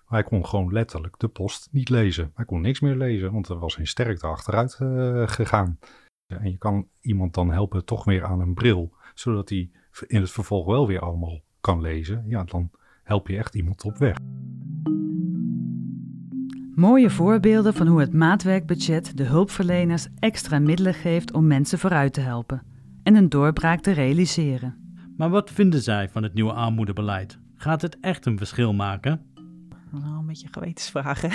Hij 0.07 0.23
kon 0.23 0.45
gewoon 0.45 0.73
letterlijk 0.73 1.19
de 1.19 1.27
post 1.27 1.67
niet 1.71 1.89
lezen. 1.89 2.31
Hij 2.35 2.45
kon 2.45 2.61
niks 2.61 2.79
meer 2.79 2.95
lezen, 2.95 3.31
want 3.31 3.49
er 3.49 3.59
was 3.59 3.77
een 3.77 3.87
sterkte 3.87 4.27
achteruit 4.27 4.77
uh, 4.81 5.27
gegaan. 5.27 5.79
En 6.27 6.51
je 6.51 6.57
kan 6.57 6.87
iemand 7.01 7.33
dan 7.33 7.51
helpen 7.51 7.85
toch 7.85 8.03
weer 8.03 8.23
aan 8.23 8.39
een 8.39 8.53
bril, 8.53 8.93
zodat 9.13 9.49
hij 9.49 9.69
in 10.07 10.21
het 10.21 10.31
vervolg 10.31 10.65
wel 10.65 10.87
weer 10.87 10.99
allemaal 10.99 11.41
kan 11.61 11.81
lezen. 11.81 12.23
Ja, 12.27 12.43
dan 12.43 12.71
help 13.03 13.27
je 13.27 13.37
echt 13.37 13.55
iemand 13.55 13.83
op 13.83 13.97
weg. 13.97 14.17
Mooie 16.77 17.09
voorbeelden 17.09 17.73
van 17.73 17.87
hoe 17.87 17.99
het 17.99 18.13
maatwerkbudget 18.13 19.17
de 19.17 19.23
hulpverleners 19.23 20.07
extra 20.19 20.59
middelen 20.59 20.93
geeft 20.93 21.33
om 21.33 21.47
mensen 21.47 21.79
vooruit 21.79 22.13
te 22.13 22.21
helpen 22.21 22.63
en 23.03 23.15
een 23.15 23.29
doorbraak 23.29 23.81
te 23.81 23.91
realiseren. 23.91 24.75
Maar 25.17 25.29
wat 25.29 25.51
vinden 25.51 25.81
zij 25.81 26.09
van 26.09 26.23
het 26.23 26.33
nieuwe 26.33 26.53
armoedebeleid? 26.53 27.39
Gaat 27.55 27.81
het 27.81 27.99
echt 27.99 28.25
een 28.25 28.37
verschil 28.37 28.73
maken? 28.73 29.21
Nou, 29.91 30.17
een 30.17 30.25
beetje 30.25 30.47
gewetensvragen. 30.51 31.31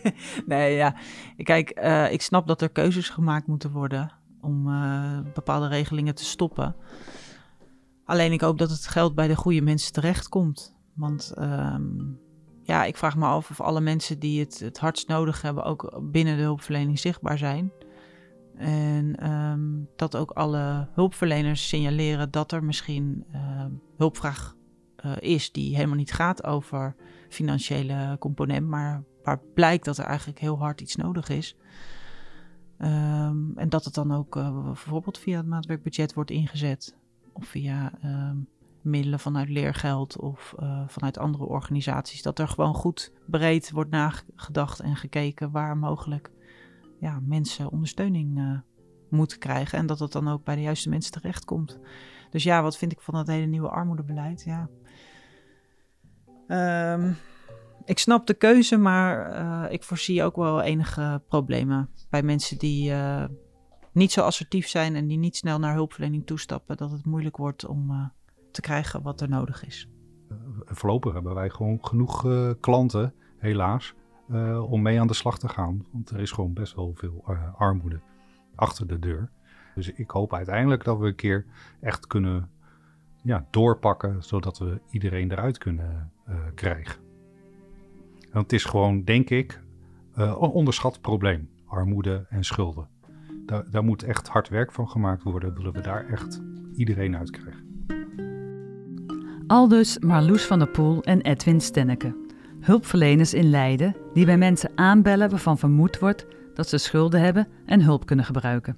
nee, 0.46 0.74
ja. 0.74 0.94
Kijk, 1.36 1.80
uh, 1.82 2.12
ik 2.12 2.22
snap 2.22 2.46
dat 2.46 2.62
er 2.62 2.70
keuzes 2.70 3.08
gemaakt 3.08 3.46
moeten 3.46 3.70
worden 3.70 4.12
om 4.40 4.68
uh, 4.68 5.18
bepaalde 5.34 5.68
regelingen 5.68 6.14
te 6.14 6.24
stoppen. 6.24 6.74
Alleen 8.04 8.32
ik 8.32 8.40
hoop 8.40 8.58
dat 8.58 8.70
het 8.70 8.86
geld 8.86 9.14
bij 9.14 9.28
de 9.28 9.36
goede 9.36 9.62
mensen 9.62 9.92
terechtkomt. 9.92 10.74
Want 10.94 11.34
um, 11.38 12.18
ja, 12.68 12.84
ik 12.84 12.96
vraag 12.96 13.16
me 13.16 13.24
af 13.24 13.50
of 13.50 13.60
alle 13.60 13.80
mensen 13.80 14.18
die 14.18 14.40
het 14.40 14.58
het 14.58 14.78
hardst 14.78 15.08
nodig 15.08 15.42
hebben 15.42 15.64
ook 15.64 16.00
binnen 16.02 16.36
de 16.36 16.42
hulpverlening 16.42 16.98
zichtbaar 16.98 17.38
zijn. 17.38 17.72
En 18.56 19.30
um, 19.32 19.88
dat 19.96 20.16
ook 20.16 20.30
alle 20.30 20.88
hulpverleners 20.92 21.68
signaleren 21.68 22.30
dat 22.30 22.52
er 22.52 22.64
misschien 22.64 23.24
uh, 23.34 23.64
hulpvraag 23.96 24.56
uh, 25.04 25.12
is 25.18 25.52
die 25.52 25.74
helemaal 25.74 25.96
niet 25.96 26.12
gaat 26.12 26.44
over 26.44 26.94
financiële 27.28 28.16
component, 28.18 28.66
maar 28.66 29.02
waar 29.22 29.40
blijkt 29.54 29.84
dat 29.84 29.98
er 29.98 30.04
eigenlijk 30.04 30.38
heel 30.38 30.58
hard 30.58 30.80
iets 30.80 30.96
nodig 30.96 31.28
is. 31.28 31.56
Um, 32.78 33.52
en 33.56 33.68
dat 33.68 33.84
het 33.84 33.94
dan 33.94 34.12
ook 34.12 34.36
uh, 34.36 34.64
bijvoorbeeld 34.64 35.18
via 35.18 35.36
het 35.36 35.46
maatwerkbudget 35.46 36.14
wordt 36.14 36.30
ingezet. 36.30 36.96
Of 37.32 37.46
via 37.46 37.92
middelen 38.88 39.20
vanuit 39.20 39.48
leergeld 39.48 40.18
of 40.18 40.54
uh, 40.60 40.82
vanuit 40.86 41.18
andere 41.18 41.44
organisaties. 41.44 42.22
Dat 42.22 42.38
er 42.38 42.48
gewoon 42.48 42.74
goed 42.74 43.12
breed 43.26 43.70
wordt 43.70 43.90
nagedacht 43.90 44.80
en 44.80 44.96
gekeken 44.96 45.50
waar 45.50 45.76
mogelijk 45.76 46.30
ja, 47.00 47.20
mensen 47.22 47.70
ondersteuning 47.70 48.38
uh, 48.38 48.58
moeten 49.10 49.38
krijgen. 49.38 49.78
En 49.78 49.86
dat 49.86 49.98
het 49.98 50.12
dan 50.12 50.28
ook 50.28 50.44
bij 50.44 50.54
de 50.54 50.62
juiste 50.62 50.88
mensen 50.88 51.12
terechtkomt. 51.12 51.78
Dus 52.30 52.42
ja, 52.42 52.62
wat 52.62 52.76
vind 52.76 52.92
ik 52.92 53.00
van 53.00 53.14
dat 53.14 53.26
hele 53.26 53.46
nieuwe 53.46 53.68
armoedebeleid? 53.68 54.42
Ja, 54.44 54.68
Um, 56.50 57.16
ik 57.84 57.98
snap 57.98 58.26
de 58.26 58.34
keuze, 58.34 58.76
maar 58.76 59.32
uh, 59.32 59.72
ik 59.72 59.82
voorzie 59.82 60.22
ook 60.22 60.36
wel 60.36 60.60
enige 60.60 61.22
problemen 61.28 61.90
bij 62.10 62.22
mensen 62.22 62.58
die 62.58 62.92
niet 63.92 64.12
zo 64.12 64.22
assertief 64.22 64.68
zijn 64.68 64.94
en 64.96 65.06
die 65.06 65.18
niet 65.18 65.36
snel 65.36 65.58
naar 65.58 65.74
hulpverlening 65.74 66.26
toestappen, 66.26 66.76
dat 66.76 66.90
het 66.90 67.04
moeilijk 67.04 67.36
wordt 67.36 67.66
om 67.66 68.12
te 68.60 68.68
krijgen 68.68 69.02
wat 69.02 69.20
er 69.20 69.28
nodig 69.28 69.66
is. 69.66 69.88
Voorlopig 70.64 71.12
hebben 71.12 71.34
wij 71.34 71.50
gewoon 71.50 71.78
genoeg 71.80 72.26
klanten, 72.60 73.14
helaas, 73.36 73.94
om 74.68 74.82
mee 74.82 75.00
aan 75.00 75.06
de 75.06 75.14
slag 75.14 75.38
te 75.38 75.48
gaan. 75.48 75.86
Want 75.90 76.10
er 76.10 76.20
is 76.20 76.30
gewoon 76.30 76.52
best 76.52 76.74
wel 76.74 76.92
veel 76.94 77.24
armoede 77.56 78.00
achter 78.54 78.86
de 78.86 78.98
deur. 78.98 79.30
Dus 79.74 79.92
ik 79.92 80.10
hoop 80.10 80.34
uiteindelijk 80.34 80.84
dat 80.84 80.98
we 80.98 81.06
een 81.06 81.14
keer 81.14 81.46
echt 81.80 82.06
kunnen 82.06 82.50
ja, 83.22 83.46
doorpakken, 83.50 84.22
zodat 84.22 84.58
we 84.58 84.80
iedereen 84.90 85.32
eruit 85.32 85.58
kunnen 85.58 86.12
krijgen. 86.54 87.00
Want 88.32 88.44
het 88.44 88.52
is 88.52 88.64
gewoon, 88.64 89.04
denk 89.04 89.30
ik, 89.30 89.62
een 90.12 90.34
onderschat 90.34 91.00
probleem. 91.00 91.50
Armoede 91.66 92.26
en 92.28 92.44
schulden. 92.44 92.88
Daar, 93.46 93.70
daar 93.70 93.84
moet 93.84 94.02
echt 94.02 94.28
hard 94.28 94.48
werk 94.48 94.72
van 94.72 94.88
gemaakt 94.88 95.22
worden. 95.22 95.54
Willen 95.54 95.72
we 95.72 95.80
daar 95.80 96.06
echt 96.06 96.42
iedereen 96.74 97.16
uit 97.16 97.30
krijgen. 97.30 97.67
Aldus 99.48 99.98
Marloes 99.98 100.44
van 100.44 100.58
der 100.58 100.68
Poel 100.68 101.02
en 101.02 101.20
Edwin 101.20 101.60
Stenneke. 101.60 102.16
Hulpverleners 102.60 103.34
in 103.34 103.50
Leiden 103.50 103.96
die 104.14 104.24
bij 104.24 104.36
mensen 104.36 104.70
aanbellen 104.74 105.30
waarvan 105.30 105.58
vermoed 105.58 105.98
wordt 105.98 106.26
dat 106.54 106.68
ze 106.68 106.78
schulden 106.78 107.20
hebben 107.20 107.48
en 107.66 107.82
hulp 107.82 108.06
kunnen 108.06 108.24
gebruiken. 108.24 108.76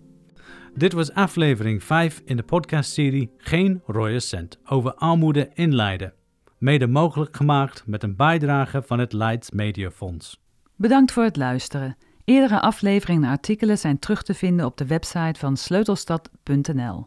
Dit 0.74 0.92
was 0.92 1.12
aflevering 1.12 1.82
5 1.82 2.22
in 2.24 2.36
de 2.36 2.42
podcastserie 2.42 3.30
Geen 3.36 3.82
rode 3.86 4.20
cent 4.20 4.58
over 4.64 4.94
armoede 4.94 5.50
in 5.54 5.74
Leiden. 5.74 6.12
Mede 6.58 6.86
mogelijk 6.86 7.36
gemaakt 7.36 7.86
met 7.86 8.02
een 8.02 8.16
bijdrage 8.16 8.82
van 8.82 8.98
het 8.98 9.12
Leids 9.12 9.50
Mediafonds. 9.50 10.40
Bedankt 10.76 11.12
voor 11.12 11.24
het 11.24 11.36
luisteren. 11.36 11.96
Eerdere 12.24 12.60
afleveringen 12.60 13.24
en 13.24 13.30
artikelen 13.30 13.78
zijn 13.78 13.98
terug 13.98 14.22
te 14.22 14.34
vinden 14.34 14.66
op 14.66 14.76
de 14.76 14.86
website 14.86 15.38
van 15.40 15.56
sleutelstad.nl. 15.56 17.06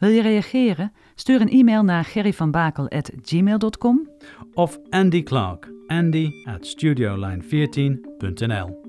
Wil 0.00 0.10
je 0.10 0.22
reageren? 0.22 0.92
Stuur 1.14 1.40
een 1.40 1.48
e-mail 1.48 1.82
naar 1.82 2.04
gerryvanbakel.gmail.com 2.04 4.08
of 4.54 4.78
Andy 4.88 5.22
Clark, 5.22 5.72
andy 5.86 6.30
at 6.44 6.76
studioline14.nl. 6.76 8.79